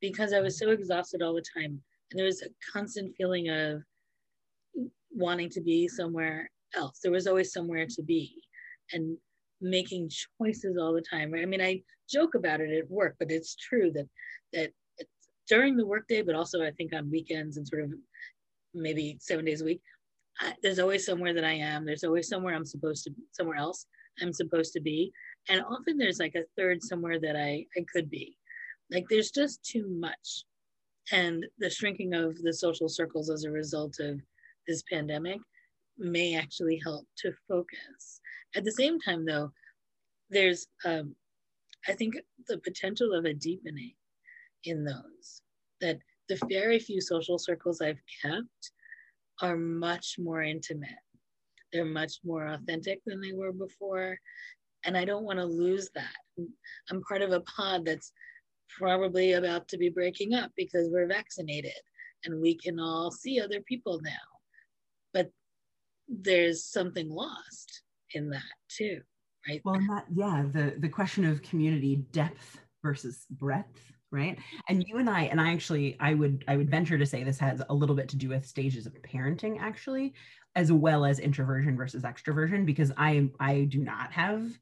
because 0.00 0.32
I 0.32 0.40
was 0.40 0.58
so 0.58 0.70
exhausted 0.70 1.22
all 1.22 1.34
the 1.34 1.44
time. 1.54 1.80
And 2.10 2.18
there 2.18 2.26
was 2.26 2.42
a 2.42 2.48
constant 2.72 3.14
feeling 3.16 3.48
of 3.48 3.82
wanting 5.10 5.50
to 5.50 5.60
be 5.60 5.88
somewhere 5.88 6.50
else. 6.74 7.00
There 7.02 7.12
was 7.12 7.26
always 7.26 7.52
somewhere 7.52 7.86
to 7.86 8.02
be 8.02 8.34
and 8.92 9.16
making 9.60 10.10
choices 10.40 10.78
all 10.78 10.92
the 10.92 11.02
time. 11.02 11.32
Right? 11.32 11.42
I 11.42 11.46
mean, 11.46 11.60
I 11.60 11.82
joke 12.08 12.34
about 12.34 12.60
it 12.60 12.70
at 12.70 12.90
work, 12.90 13.16
but 13.18 13.30
it's 13.30 13.56
true 13.56 13.92
that 13.92 14.08
that 14.52 14.72
during 15.48 15.76
the 15.76 15.86
workday, 15.86 16.22
but 16.22 16.34
also 16.34 16.62
I 16.62 16.70
think 16.72 16.94
on 16.94 17.10
weekends 17.10 17.56
and 17.56 17.66
sort 17.66 17.84
of 17.84 17.90
maybe 18.74 19.16
seven 19.20 19.44
days 19.44 19.62
a 19.62 19.64
week, 19.64 19.80
I, 20.40 20.54
there's 20.62 20.78
always 20.78 21.04
somewhere 21.04 21.34
that 21.34 21.44
I 21.44 21.54
am. 21.54 21.84
There's 21.84 22.04
always 22.04 22.28
somewhere 22.28 22.54
I'm 22.54 22.66
supposed 22.66 23.04
to, 23.04 23.12
somewhere 23.32 23.56
else 23.56 23.86
I'm 24.20 24.32
supposed 24.32 24.72
to 24.74 24.80
be, 24.80 25.12
and 25.48 25.62
often 25.62 25.96
there's 25.96 26.18
like 26.18 26.34
a 26.34 26.44
third 26.56 26.82
somewhere 26.82 27.20
that 27.20 27.36
I 27.36 27.66
I 27.76 27.84
could 27.92 28.10
be. 28.10 28.37
Like 28.90 29.06
there's 29.08 29.30
just 29.30 29.62
too 29.64 29.86
much. 29.88 30.44
And 31.12 31.46
the 31.58 31.70
shrinking 31.70 32.14
of 32.14 32.40
the 32.42 32.52
social 32.52 32.88
circles 32.88 33.30
as 33.30 33.44
a 33.44 33.50
result 33.50 33.98
of 34.00 34.20
this 34.66 34.82
pandemic 34.90 35.40
may 35.98 36.36
actually 36.36 36.80
help 36.84 37.06
to 37.18 37.32
focus. 37.48 38.20
At 38.54 38.64
the 38.64 38.72
same 38.72 39.00
time, 39.00 39.24
though, 39.24 39.50
there's, 40.30 40.66
um, 40.84 41.14
I 41.86 41.92
think, 41.92 42.16
the 42.46 42.58
potential 42.58 43.14
of 43.14 43.24
a 43.24 43.34
deepening 43.34 43.94
in 44.64 44.84
those. 44.84 45.42
That 45.80 45.98
the 46.28 46.38
very 46.48 46.78
few 46.78 47.00
social 47.00 47.38
circles 47.38 47.80
I've 47.80 48.00
kept 48.22 48.72
are 49.40 49.56
much 49.56 50.16
more 50.18 50.42
intimate. 50.42 50.90
They're 51.72 51.84
much 51.84 52.20
more 52.24 52.46
authentic 52.46 53.00
than 53.06 53.20
they 53.20 53.32
were 53.32 53.52
before. 53.52 54.18
And 54.84 54.96
I 54.96 55.04
don't 55.04 55.24
want 55.24 55.38
to 55.38 55.44
lose 55.44 55.90
that. 55.94 56.46
I'm 56.90 57.02
part 57.02 57.22
of 57.22 57.32
a 57.32 57.40
pod 57.40 57.84
that's 57.84 58.12
probably 58.78 59.32
about 59.32 59.68
to 59.68 59.78
be 59.78 59.88
breaking 59.88 60.34
up 60.34 60.50
because 60.56 60.88
we're 60.90 61.06
vaccinated 61.06 61.72
and 62.24 62.40
we 62.40 62.56
can 62.56 62.78
all 62.80 63.10
see 63.10 63.40
other 63.40 63.60
people 63.60 64.00
now. 64.02 64.10
But 65.14 65.30
there's 66.08 66.64
something 66.64 67.08
lost 67.08 67.82
in 68.14 68.30
that 68.30 68.42
too, 68.68 69.00
right? 69.48 69.60
Well, 69.64 69.80
that, 69.88 70.06
yeah, 70.14 70.44
the, 70.52 70.74
the 70.78 70.88
question 70.88 71.24
of 71.24 71.42
community 71.42 71.96
depth 72.12 72.60
versus 72.82 73.26
breadth 73.30 73.92
right 74.10 74.38
and 74.68 74.86
you 74.86 74.96
and 74.96 75.10
i 75.10 75.22
and 75.24 75.40
i 75.40 75.52
actually 75.52 75.96
i 76.00 76.14
would 76.14 76.42
i 76.48 76.56
would 76.56 76.70
venture 76.70 76.96
to 76.96 77.04
say 77.04 77.22
this 77.22 77.38
has 77.38 77.60
a 77.68 77.74
little 77.74 77.94
bit 77.94 78.08
to 78.08 78.16
do 78.16 78.28
with 78.28 78.46
stages 78.46 78.86
of 78.86 78.94
parenting 79.02 79.58
actually 79.60 80.14
as 80.56 80.72
well 80.72 81.04
as 81.04 81.18
introversion 81.18 81.76
versus 81.76 82.04
extroversion 82.04 82.64
because 82.64 82.90
i 82.96 83.28
i 83.38 83.64
do 83.64 83.80
not 83.80 84.10
have 84.12 84.58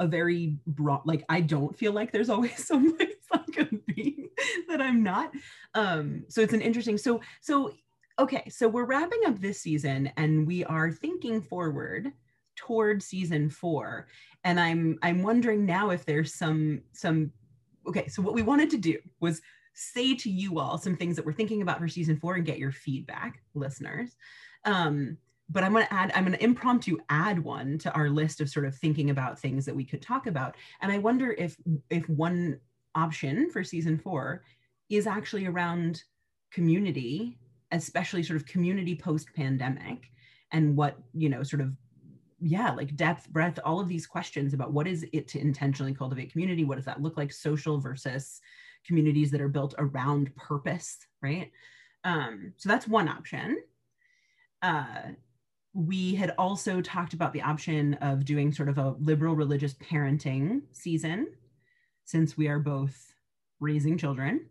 a 0.00 0.06
very 0.06 0.56
broad 0.66 1.02
like 1.04 1.24
i 1.28 1.40
don't 1.40 1.78
feel 1.78 1.92
like 1.92 2.10
there's 2.10 2.30
always 2.30 2.64
someone 2.66 2.96
like 3.32 3.58
a 3.58 3.68
being 3.86 4.28
that 4.68 4.80
i'm 4.80 5.02
not 5.02 5.30
um 5.74 6.24
so 6.28 6.40
it's 6.40 6.52
an 6.52 6.60
interesting 6.60 6.98
so 6.98 7.20
so 7.40 7.72
okay 8.18 8.42
so 8.48 8.68
we're 8.68 8.84
wrapping 8.84 9.20
up 9.26 9.38
this 9.38 9.60
season 9.60 10.10
and 10.16 10.46
we 10.46 10.64
are 10.64 10.90
thinking 10.90 11.40
forward 11.40 12.12
toward 12.56 13.02
season 13.02 13.48
four 13.48 14.08
and 14.44 14.58
i'm 14.58 14.98
i'm 15.02 15.22
wondering 15.22 15.64
now 15.64 15.90
if 15.90 16.04
there's 16.04 16.34
some 16.34 16.82
some 16.92 17.32
okay, 17.86 18.08
so 18.08 18.22
what 18.22 18.34
we 18.34 18.42
wanted 18.42 18.70
to 18.70 18.78
do 18.78 18.98
was 19.20 19.40
say 19.74 20.14
to 20.14 20.30
you 20.30 20.58
all 20.58 20.78
some 20.78 20.96
things 20.96 21.16
that 21.16 21.24
we're 21.24 21.32
thinking 21.32 21.62
about 21.62 21.78
for 21.78 21.88
season 21.88 22.16
four 22.16 22.34
and 22.34 22.44
get 22.44 22.58
your 22.58 22.72
feedback, 22.72 23.42
listeners. 23.54 24.16
Um, 24.64 25.16
but 25.52 25.64
I'm 25.64 25.72
going 25.72 25.86
to 25.86 25.92
add, 25.92 26.12
I'm 26.14 26.24
going 26.24 26.36
to 26.36 26.44
impromptu 26.44 26.98
add 27.08 27.38
one 27.42 27.76
to 27.78 27.92
our 27.92 28.08
list 28.08 28.40
of 28.40 28.48
sort 28.48 28.66
of 28.66 28.76
thinking 28.76 29.10
about 29.10 29.38
things 29.38 29.66
that 29.66 29.74
we 29.74 29.84
could 29.84 30.00
talk 30.00 30.26
about. 30.26 30.54
And 30.80 30.92
I 30.92 30.98
wonder 30.98 31.32
if 31.32 31.56
if 31.90 32.08
one 32.08 32.60
option 32.94 33.50
for 33.50 33.64
season 33.64 33.98
four 33.98 34.44
is 34.88 35.06
actually 35.06 35.46
around 35.46 36.04
community, 36.52 37.38
especially 37.72 38.22
sort 38.22 38.40
of 38.40 38.46
community 38.46 38.94
post 38.94 39.28
pandemic, 39.34 40.10
and 40.52 40.76
what 40.76 40.98
you 41.14 41.28
know, 41.28 41.42
sort 41.42 41.62
of 41.62 41.72
yeah 42.42 42.70
like 42.70 42.96
depth 42.96 43.28
breadth 43.28 43.58
all 43.66 43.80
of 43.80 43.88
these 43.88 44.06
questions 44.06 44.54
about 44.54 44.72
what 44.72 44.86
is 44.86 45.04
it 45.12 45.28
to 45.28 45.40
intentionally 45.40 45.94
cultivate 45.94 46.32
community? 46.32 46.64
What 46.64 46.76
does 46.76 46.86
that 46.86 47.02
look 47.02 47.16
like 47.16 47.32
social 47.32 47.78
versus 47.78 48.40
communities 48.86 49.30
that 49.30 49.40
are 49.42 49.48
built 49.48 49.74
around 49.78 50.34
purpose 50.36 50.98
right? 51.22 51.50
Um, 52.04 52.54
so 52.56 52.68
that's 52.68 52.88
one 52.88 53.08
option. 53.08 53.58
Uh, 54.62 55.10
we 55.72 56.14
had 56.14 56.34
also 56.36 56.80
talked 56.80 57.12
about 57.12 57.32
the 57.32 57.42
option 57.42 57.94
of 57.94 58.24
doing 58.24 58.52
sort 58.52 58.68
of 58.68 58.78
a 58.78 58.94
liberal 58.98 59.36
religious 59.36 59.74
parenting 59.74 60.62
season 60.72 61.28
since 62.04 62.36
we 62.36 62.48
are 62.48 62.58
both 62.58 63.14
raising 63.60 63.96
children 63.96 64.46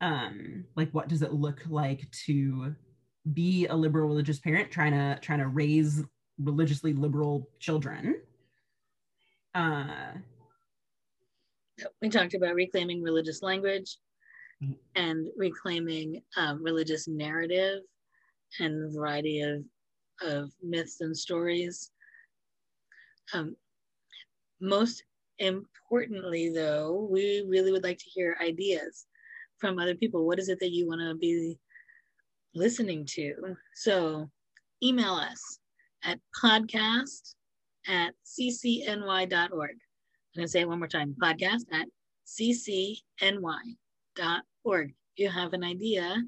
um, 0.00 0.64
like 0.76 0.90
what 0.90 1.08
does 1.08 1.22
it 1.22 1.32
look 1.32 1.60
like 1.68 2.10
to 2.10 2.74
be 3.32 3.66
a 3.66 3.74
liberal 3.74 4.08
religious 4.08 4.38
parent 4.38 4.70
trying 4.70 4.92
to 4.92 5.18
trying 5.20 5.38
to 5.38 5.48
raise 5.48 6.02
religiously 6.38 6.92
liberal 6.92 7.48
children. 7.58 8.16
Uh, 9.54 10.12
we 12.00 12.08
talked 12.08 12.34
about 12.34 12.54
reclaiming 12.54 13.02
religious 13.02 13.42
language 13.42 13.96
mm-hmm. 14.62 14.72
and 14.96 15.28
reclaiming 15.36 16.22
um, 16.36 16.62
religious 16.62 17.08
narrative 17.08 17.80
and 18.58 18.84
a 18.84 18.92
variety 18.92 19.40
of, 19.40 19.62
of 20.22 20.50
myths 20.62 21.00
and 21.00 21.16
stories. 21.16 21.90
Um, 23.32 23.56
most 24.60 25.04
importantly, 25.38 26.50
though, 26.50 27.08
we 27.10 27.44
really 27.48 27.72
would 27.72 27.84
like 27.84 27.98
to 27.98 28.10
hear 28.10 28.36
ideas 28.42 29.06
from 29.58 29.78
other 29.78 29.94
people. 29.94 30.26
What 30.26 30.38
is 30.38 30.48
it 30.48 30.60
that 30.60 30.72
you 30.72 30.86
want 30.86 31.00
to 31.00 31.14
be 31.14 31.58
listening 32.54 33.06
to? 33.14 33.56
So 33.74 34.28
email 34.82 35.14
us 35.14 35.58
at 36.04 36.18
podcast 36.42 37.34
at 37.86 38.14
ccny.org. 38.26 39.30
I'm 39.32 40.38
going 40.38 40.46
to 40.46 40.48
say 40.48 40.60
it 40.60 40.68
one 40.68 40.78
more 40.78 40.88
time 40.88 41.14
podcast 41.22 41.62
at 41.72 41.86
ccny.org. 42.26 43.00
If 45.16 45.18
you 45.18 45.30
have 45.30 45.52
an 45.52 45.64
idea, 45.64 46.22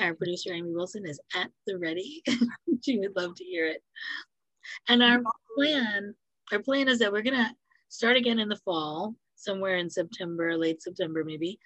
our 0.00 0.14
producer 0.14 0.52
Amy 0.52 0.72
Wilson 0.72 1.06
is 1.06 1.20
at 1.34 1.50
the 1.66 1.78
ready. 1.78 2.22
she 2.84 2.98
would 2.98 3.16
love 3.16 3.34
to 3.36 3.44
hear 3.44 3.66
it. 3.66 3.82
And 4.88 5.02
our 5.02 5.20
plan, 5.56 6.14
our 6.52 6.58
plan 6.60 6.88
is 6.88 6.98
that 6.98 7.12
we're 7.12 7.22
to 7.36 7.54
start 7.88 8.16
again 8.16 8.38
in 8.38 8.48
the 8.48 8.60
fall, 8.64 9.14
somewhere 9.36 9.76
in 9.76 9.90
September, 9.90 10.56
late 10.56 10.82
September 10.82 11.24
maybe. 11.24 11.58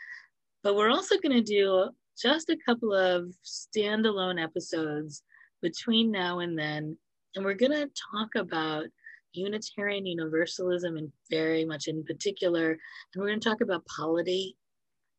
But 0.62 0.76
we're 0.76 0.90
also 0.90 1.16
to 1.36 1.42
do 1.42 1.90
just 2.20 2.50
a 2.50 2.58
couple 2.66 2.92
of 2.92 3.32
standalone 3.44 4.42
episodes 4.42 5.22
between 5.62 6.10
now 6.10 6.40
and 6.40 6.58
then. 6.58 6.96
And 7.34 7.44
we're 7.44 7.54
to 7.72 7.90
talk 8.12 8.30
about 8.36 8.86
Unitarian 9.32 10.06
Universalism 10.06 10.96
and 10.96 11.12
very 11.30 11.64
much 11.64 11.86
in 11.86 12.04
particular. 12.04 12.70
And 12.70 13.22
we're 13.22 13.28
to 13.40 13.48
talk 13.48 13.60
about 13.60 13.86
polity 13.86 14.56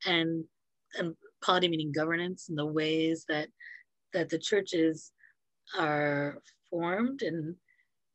and, 0.06 0.44
and 0.96 1.16
polity 1.42 1.68
meaning 1.68 1.92
governance 1.92 2.50
and 2.50 2.58
the 2.58 2.66
ways 2.66 3.26
that 3.30 3.48
that 4.14 4.30
the 4.30 4.40
churches 4.40 5.12
are 5.78 6.42
formed 6.70 7.22
and 7.22 7.56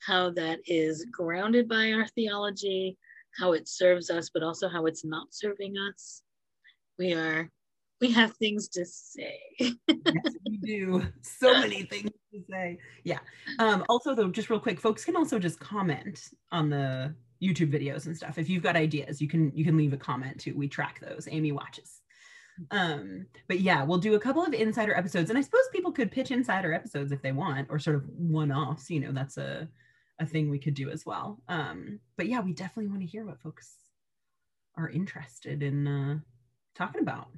how 0.00 0.30
that 0.30 0.58
is 0.66 1.06
grounded 1.10 1.68
by 1.68 1.92
our 1.92 2.06
theology, 2.08 2.96
how 3.38 3.52
it 3.52 3.68
serves 3.68 4.10
us, 4.10 4.30
but 4.32 4.42
also 4.42 4.68
how 4.68 4.86
it's 4.86 5.04
not 5.04 5.28
serving 5.30 5.74
us. 5.90 6.22
We 6.98 7.14
are 7.14 7.50
we 8.00 8.10
have 8.12 8.36
things 8.36 8.68
to 8.68 8.84
say. 8.84 9.38
yes, 9.58 9.76
we 10.46 10.58
do. 10.58 11.06
So 11.22 11.52
many 11.52 11.84
things 11.84 12.10
to 12.32 12.40
say. 12.50 12.78
Yeah. 13.04 13.20
Um, 13.58 13.84
also, 13.88 14.14
though, 14.14 14.28
just 14.28 14.50
real 14.50 14.60
quick, 14.60 14.80
folks 14.80 15.04
can 15.04 15.16
also 15.16 15.38
just 15.38 15.58
comment 15.60 16.20
on 16.52 16.68
the 16.68 17.14
YouTube 17.42 17.72
videos 17.72 18.06
and 18.06 18.16
stuff. 18.16 18.36
If 18.36 18.48
you've 18.48 18.62
got 18.62 18.76
ideas, 18.76 19.20
you 19.20 19.28
can 19.28 19.52
you 19.54 19.64
can 19.64 19.76
leave 19.76 19.92
a 19.92 19.96
comment 19.96 20.40
too. 20.40 20.54
We 20.56 20.68
track 20.68 21.00
those. 21.00 21.28
Amy 21.30 21.52
watches. 21.52 22.00
Um, 22.70 23.26
but 23.48 23.60
yeah, 23.60 23.82
we'll 23.82 23.98
do 23.98 24.14
a 24.14 24.20
couple 24.20 24.44
of 24.44 24.54
insider 24.54 24.94
episodes, 24.94 25.30
and 25.30 25.38
I 25.38 25.42
suppose 25.42 25.68
people 25.72 25.92
could 25.92 26.10
pitch 26.10 26.30
insider 26.30 26.72
episodes 26.72 27.12
if 27.12 27.22
they 27.22 27.32
want, 27.32 27.68
or 27.70 27.78
sort 27.78 27.96
of 27.96 28.08
one-offs. 28.08 28.90
You 28.90 29.00
know, 29.00 29.12
that's 29.12 29.36
a 29.38 29.68
a 30.20 30.26
thing 30.26 30.48
we 30.48 30.58
could 30.58 30.74
do 30.74 30.90
as 30.90 31.04
well. 31.04 31.40
Um, 31.48 31.98
but 32.16 32.28
yeah, 32.28 32.40
we 32.40 32.52
definitely 32.52 32.88
want 32.88 33.00
to 33.00 33.06
hear 33.06 33.24
what 33.26 33.40
folks 33.40 33.74
are 34.76 34.88
interested 34.88 35.62
in 35.62 35.86
uh, 35.86 36.18
talking 36.74 37.02
about 37.02 37.28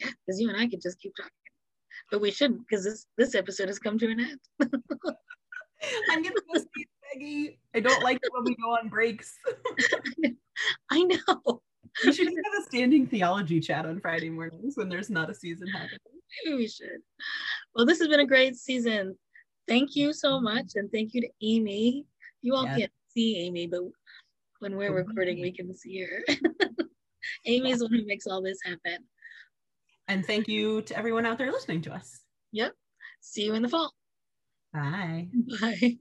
Yeah, 0.00 0.10
because 0.26 0.40
you 0.40 0.48
and 0.48 0.60
I 0.60 0.66
could 0.66 0.82
just 0.82 1.00
keep 1.00 1.14
talking. 1.16 1.30
But 2.10 2.20
we 2.20 2.30
shouldn't 2.30 2.66
because 2.68 2.84
this 2.84 3.06
this 3.16 3.34
episode 3.34 3.68
has 3.68 3.78
come 3.78 3.98
to 3.98 4.10
an 4.10 4.20
end. 4.20 4.40
I'm 6.10 6.22
gonna 6.22 6.34
go 6.52 6.60
see 6.60 6.86
Peggy. 7.12 7.58
I 7.74 7.80
don't 7.80 8.02
like 8.02 8.18
it 8.22 8.30
when 8.32 8.44
we 8.44 8.56
go 8.56 8.70
on 8.70 8.88
breaks. 8.88 9.36
I 10.90 11.02
know. 11.02 11.62
We 12.04 12.12
should 12.12 12.26
have 12.26 12.60
a 12.60 12.62
standing 12.64 13.06
theology 13.06 13.60
chat 13.60 13.86
on 13.86 14.00
Friday 14.00 14.30
mornings 14.30 14.76
when 14.76 14.88
there's 14.88 15.10
not 15.10 15.30
a 15.30 15.34
season 15.34 15.68
happening. 15.68 15.98
Maybe 16.44 16.56
we 16.58 16.68
should. 16.68 17.00
Well, 17.74 17.86
this 17.86 17.98
has 17.98 18.08
been 18.08 18.20
a 18.20 18.26
great 18.26 18.56
season. 18.56 19.16
Thank 19.68 19.96
you 19.96 20.12
so 20.12 20.32
mm-hmm. 20.32 20.44
much, 20.44 20.72
and 20.74 20.90
thank 20.92 21.14
you 21.14 21.22
to 21.22 21.28
Amy. 21.42 22.04
You 22.42 22.54
all 22.54 22.64
yes. 22.64 22.78
can't 22.78 22.92
see 23.14 23.38
Amy, 23.38 23.66
but 23.66 23.80
when 24.60 24.76
we're 24.76 24.94
recording, 24.94 25.40
we 25.40 25.52
can 25.52 25.74
see 25.74 26.02
her. 26.02 26.24
Amy's 27.44 27.78
yeah. 27.78 27.84
one 27.84 27.92
who 27.92 28.06
makes 28.06 28.26
all 28.26 28.42
this 28.42 28.58
happen. 28.64 29.04
And 30.08 30.24
thank 30.24 30.48
you 30.48 30.82
to 30.82 30.96
everyone 30.96 31.26
out 31.26 31.38
there 31.38 31.50
listening 31.50 31.82
to 31.82 31.94
us. 31.94 32.20
Yep. 32.52 32.72
See 33.20 33.44
you 33.44 33.54
in 33.54 33.62
the 33.62 33.68
fall. 33.68 33.92
Bye. 34.72 35.28
Bye. 35.60 35.96